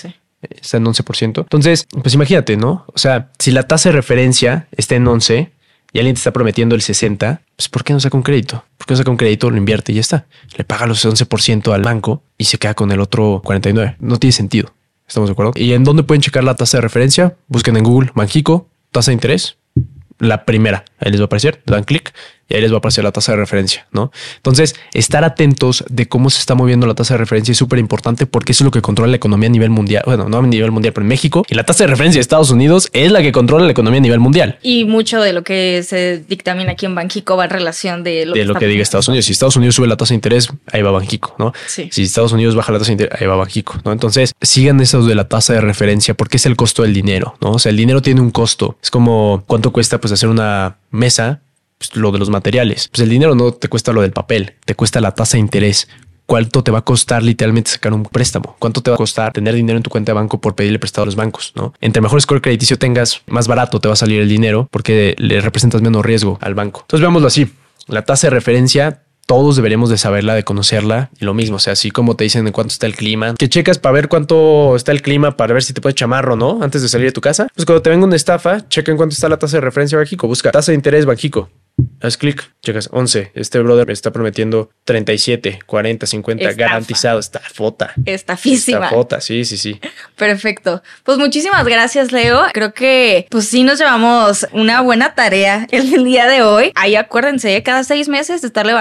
[0.50, 1.41] está en 11%.
[1.41, 2.86] Entonces, pues imagínate, ¿no?
[2.88, 5.52] O sea, si la tasa de referencia está en 11
[5.93, 8.66] y alguien te está prometiendo el 60, pues ¿por qué no saca un crédito?
[8.78, 10.26] ¿Por qué no saca un crédito, lo invierte y ya está?
[10.58, 13.98] Le paga los 11% al banco y se queda con el otro 49.
[14.00, 14.74] No tiene sentido.
[15.08, 15.54] ¿Estamos de acuerdo?
[15.56, 17.36] ¿Y en dónde pueden checar la tasa de referencia?
[17.48, 19.58] Busquen en Google Banjico, tasa de interés.
[20.18, 22.14] La primera, ahí les va a aparecer, dan clic
[22.48, 24.12] y ahí les va a aparecer la tasa de referencia, ¿no?
[24.38, 28.26] Entonces, estar atentos de cómo se está moviendo la tasa de referencia es súper importante
[28.28, 30.04] porque eso es lo que controla la economía a nivel mundial.
[30.06, 31.43] Bueno, no a nivel mundial, pero en México.
[31.50, 34.02] Y la tasa de referencia de Estados Unidos es la que controla la economía a
[34.02, 34.60] nivel mundial.
[34.62, 38.34] Y mucho de lo que se dictamina aquí en Banjico va en relación de lo
[38.34, 39.26] de que, lo que diga Estados Unidos.
[39.26, 41.52] Si Estados Unidos sube la tasa de interés, ahí va Banjico, ¿no?
[41.68, 41.89] Sí.
[41.91, 43.91] Si Estados Unidos baja la tasa de interés, ahí va Banjico, ¿no?
[43.91, 47.54] Entonces, sigan eso de la tasa de referencia porque es el costo del dinero, ¿no?
[47.54, 48.78] O sea, el dinero tiene un costo.
[48.84, 51.41] Es como cuánto cuesta pues hacer una mesa
[51.78, 52.88] pues, lo de los materiales.
[52.89, 55.88] Pues el dinero no te cuesta lo del papel, te cuesta la tasa de interés.
[56.26, 58.55] ¿Cuánto te va a costar literalmente sacar un préstamo?
[58.57, 61.03] ¿Cuánto te va a costar tener dinero en tu cuenta de banco por pedirle prestado
[61.03, 61.53] a los bancos?
[61.55, 61.73] ¿no?
[61.82, 65.39] Entre mejor score crediticio tengas, más barato te va a salir el dinero porque le
[65.39, 66.82] representas menos riesgo al banco.
[66.82, 67.53] Entonces veámoslo así.
[67.88, 71.73] La tasa de referencia todos deberíamos de saberla, de conocerla y lo mismo, o sea,
[71.73, 74.91] así como te dicen en cuánto está el clima, que checas para ver cuánto está
[74.91, 76.59] el clima, para ver si te puedes chamarro, ¿no?
[76.61, 77.47] Antes de salir de tu casa.
[77.55, 80.28] Pues cuando te venga una estafa, checa en cuánto está la tasa de referencia Banjico,
[80.28, 81.49] busca tasa de interés Banjico.
[82.01, 83.32] Haz clic, checas 11.
[83.36, 87.19] Este brother me está prometiendo 37, 40, 50, garantizado.
[87.19, 87.93] Está fota.
[88.05, 88.86] Estafísima.
[88.86, 89.82] Está fota, sí, sí, sí.
[90.15, 90.82] Perfecto.
[91.03, 92.43] Pues muchísimas gracias, Leo.
[92.53, 96.71] Creo que pues sí nos llevamos una buena tarea el día de hoy.
[96.76, 98.73] Ahí acuérdense, cada seis meses estarle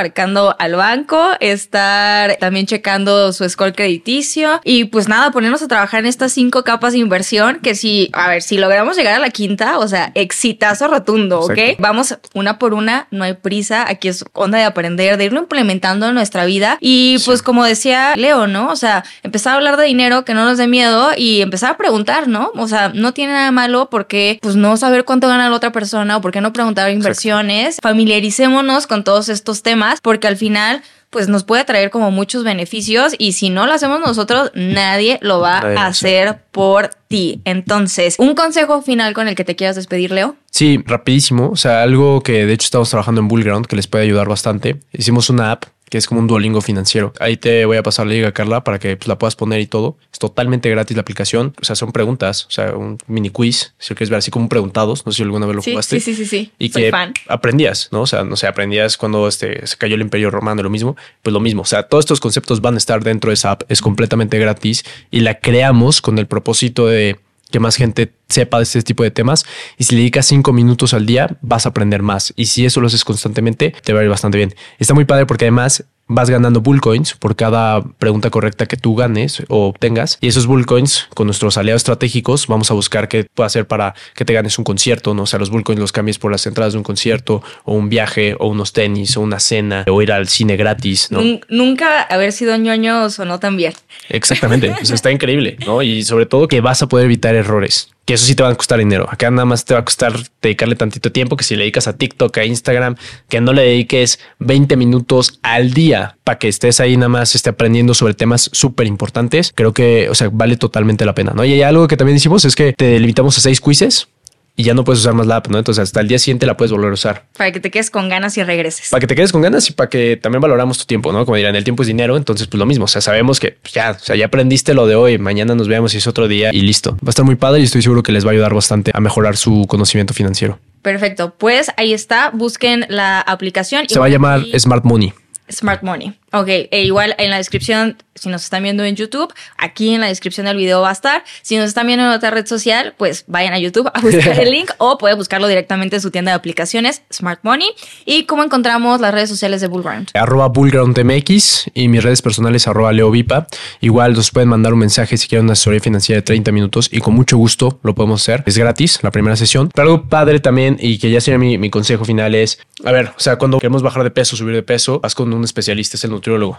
[0.58, 6.06] al banco, estar también checando su score crediticio y pues nada, ponernos a trabajar en
[6.06, 9.78] estas cinco capas de inversión que si, a ver, si logramos llegar a la quinta,
[9.78, 11.58] o sea, exitazo rotundo, ¿ok?
[11.78, 16.08] Vamos una por una, no hay prisa, aquí es onda de aprender, de irlo implementando
[16.08, 18.70] en nuestra vida y pues como decía Leo, ¿no?
[18.70, 21.76] O sea, empezar a hablar de dinero, que no nos dé miedo y empezar a
[21.76, 22.50] preguntar, ¿no?
[22.56, 26.16] O sea, no tiene nada malo porque pues no saber cuánto gana la otra persona
[26.16, 30.82] o por qué no preguntar inversiones, familiaricémonos con todos estos temas porque al final
[31.14, 35.38] pues nos puede traer como muchos beneficios y si no lo hacemos nosotros, nadie lo
[35.38, 37.40] va a hacer por ti.
[37.44, 40.34] Entonces, un consejo final con el que te quieras despedir, Leo.
[40.50, 41.50] Sí, rapidísimo.
[41.50, 44.80] O sea, algo que de hecho estamos trabajando en Bullground que les puede ayudar bastante.
[44.92, 47.12] Hicimos una app que es como un Duolingo financiero.
[47.20, 49.66] Ahí te voy a pasar la liga, Carla, para que pues, la puedas poner y
[49.66, 49.96] todo.
[50.12, 51.54] Es totalmente gratis la aplicación.
[51.60, 54.48] O sea, son preguntas, o sea, un mini quiz, si lo quieres ver así como
[54.48, 55.06] preguntados.
[55.06, 56.00] No sé si alguna vez lo sí, jugaste.
[56.00, 56.52] Sí, sí, sí, sí.
[56.58, 56.90] Y que
[57.28, 58.02] aprendías, ¿no?
[58.02, 60.96] O sea, no sé, aprendías cuando este, se cayó el Imperio Romano, lo mismo.
[61.22, 61.62] Pues lo mismo.
[61.62, 63.62] O sea, todos estos conceptos van a estar dentro de esa app.
[63.68, 67.18] Es completamente gratis y la creamos con el propósito de
[67.54, 69.46] que más gente sepa de este tipo de temas.
[69.78, 72.32] Y si le dedicas cinco minutos al día, vas a aprender más.
[72.34, 74.56] Y si eso lo haces constantemente, te va a ir bastante bien.
[74.80, 78.94] Está muy padre porque además vas ganando bull coins por cada pregunta correcta que tú
[78.94, 80.18] ganes o obtengas.
[80.20, 83.94] Y esos bull coins con nuestros aliados estratégicos vamos a buscar qué puede hacer para
[84.14, 85.22] que te ganes un concierto, ¿no?
[85.22, 87.88] O sea, los bull coins los cambies por las entradas de un concierto o un
[87.88, 91.20] viaje o unos tenis o una cena o ir al cine gratis, ¿no?
[91.48, 93.72] Nunca haber sido ñoño sonó tan bien.
[94.08, 94.74] Exactamente.
[94.76, 95.82] pues está increíble, ¿no?
[95.82, 98.54] Y sobre todo que vas a poder evitar errores que eso sí te va a
[98.54, 99.06] costar dinero.
[99.10, 101.96] Acá nada más te va a costar dedicarle tantito tiempo que si le dedicas a
[101.96, 102.96] TikTok, a Instagram,
[103.28, 107.50] que no le dediques 20 minutos al día para que estés ahí nada más esté
[107.50, 109.52] aprendiendo sobre temas súper importantes.
[109.54, 111.44] Creo que, o sea, vale totalmente la pena, ¿no?
[111.44, 114.08] Y hay algo que también hicimos es que te limitamos a seis quizzes
[114.56, 115.58] y ya no puedes usar más la app, ¿no?
[115.58, 117.24] Entonces hasta el día siguiente la puedes volver a usar.
[117.36, 118.88] Para que te quedes con ganas y regreses.
[118.90, 121.24] Para que te quedes con ganas y para que también valoramos tu tiempo, ¿no?
[121.24, 123.74] Como dirán, el tiempo es dinero, entonces pues lo mismo, o sea, sabemos que pues,
[123.74, 126.50] ya, o sea, ya aprendiste lo de hoy, mañana nos vemos y es otro día
[126.52, 126.92] y listo.
[126.92, 129.00] Va a estar muy padre y estoy seguro que les va a ayudar bastante a
[129.00, 130.58] mejorar su conocimiento financiero.
[130.82, 133.88] Perfecto, pues ahí está, busquen la aplicación.
[133.88, 135.14] Se va a llamar Smart Money.
[135.50, 136.18] Smart Money.
[136.34, 140.08] Ok, e igual en la descripción, si nos están viendo en YouTube, aquí en la
[140.08, 141.22] descripción del video va a estar.
[141.42, 144.50] Si nos están viendo en otra red social, pues vayan a YouTube a buscar el
[144.52, 147.68] link o pueden buscarlo directamente en su tienda de aplicaciones, Smart Money.
[148.04, 150.08] ¿Y cómo encontramos las redes sociales de Bullground?
[150.14, 153.46] Arroba BullgroundMX y mis redes personales arroba LeoVipa.
[153.80, 156.98] Igual nos pueden mandar un mensaje si quieren una asesoría financiera de 30 minutos y
[156.98, 158.42] con mucho gusto lo podemos hacer.
[158.46, 159.70] Es gratis la primera sesión.
[159.72, 163.12] Pero algo padre también y que ya sería mi, mi consejo final es, a ver,
[163.16, 166.02] o sea, cuando queremos bajar de peso, subir de peso, vas con un especialista, es
[166.02, 166.10] el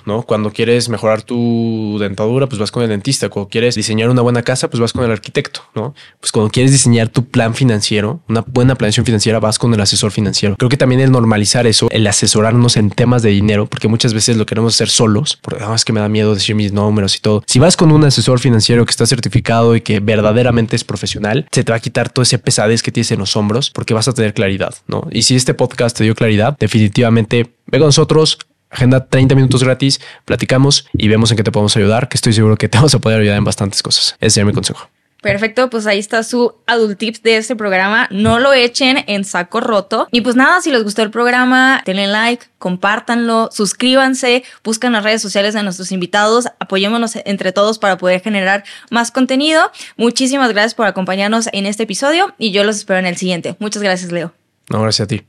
[0.05, 0.21] ¿no?
[0.23, 3.29] Cuando quieres mejorar tu dentadura, pues vas con el dentista.
[3.29, 5.93] Cuando quieres diseñar una buena casa, pues vas con el arquitecto, ¿no?
[6.19, 10.11] Pues cuando quieres diseñar tu plan financiero, una buena planeación financiera, vas con el asesor
[10.11, 10.55] financiero.
[10.57, 14.37] Creo que también el normalizar eso, el asesorarnos en temas de dinero, porque muchas veces
[14.37, 17.19] lo queremos hacer solos, porque además es que me da miedo decir mis números y
[17.19, 17.43] todo.
[17.47, 21.63] Si vas con un asesor financiero que está certificado y que verdaderamente es profesional, se
[21.63, 24.13] te va a quitar todo ese pesadez que tienes en los hombros porque vas a
[24.13, 25.07] tener claridad, ¿no?
[25.11, 28.37] Y si este podcast te dio claridad, definitivamente ve con nosotros,
[28.69, 32.57] agenda 30 minutos gratis, platicamos y vemos en qué te podemos ayudar, que estoy seguro
[32.57, 34.15] que te vamos a poder ayudar en bastantes cosas.
[34.19, 34.89] Ese es mi consejo.
[35.25, 38.07] Perfecto, pues ahí está su adult tips de este programa.
[38.11, 40.07] No lo echen en saco roto.
[40.11, 45.23] Y pues nada, si les gustó el programa, denle like, compártanlo, suscríbanse, buscan las redes
[45.23, 49.71] sociales de nuestros invitados, apoyémonos entre todos para poder generar más contenido.
[49.97, 53.55] Muchísimas gracias por acompañarnos en este episodio y yo los espero en el siguiente.
[53.57, 54.31] Muchas gracias, Leo.
[54.69, 55.25] No, gracias a ti.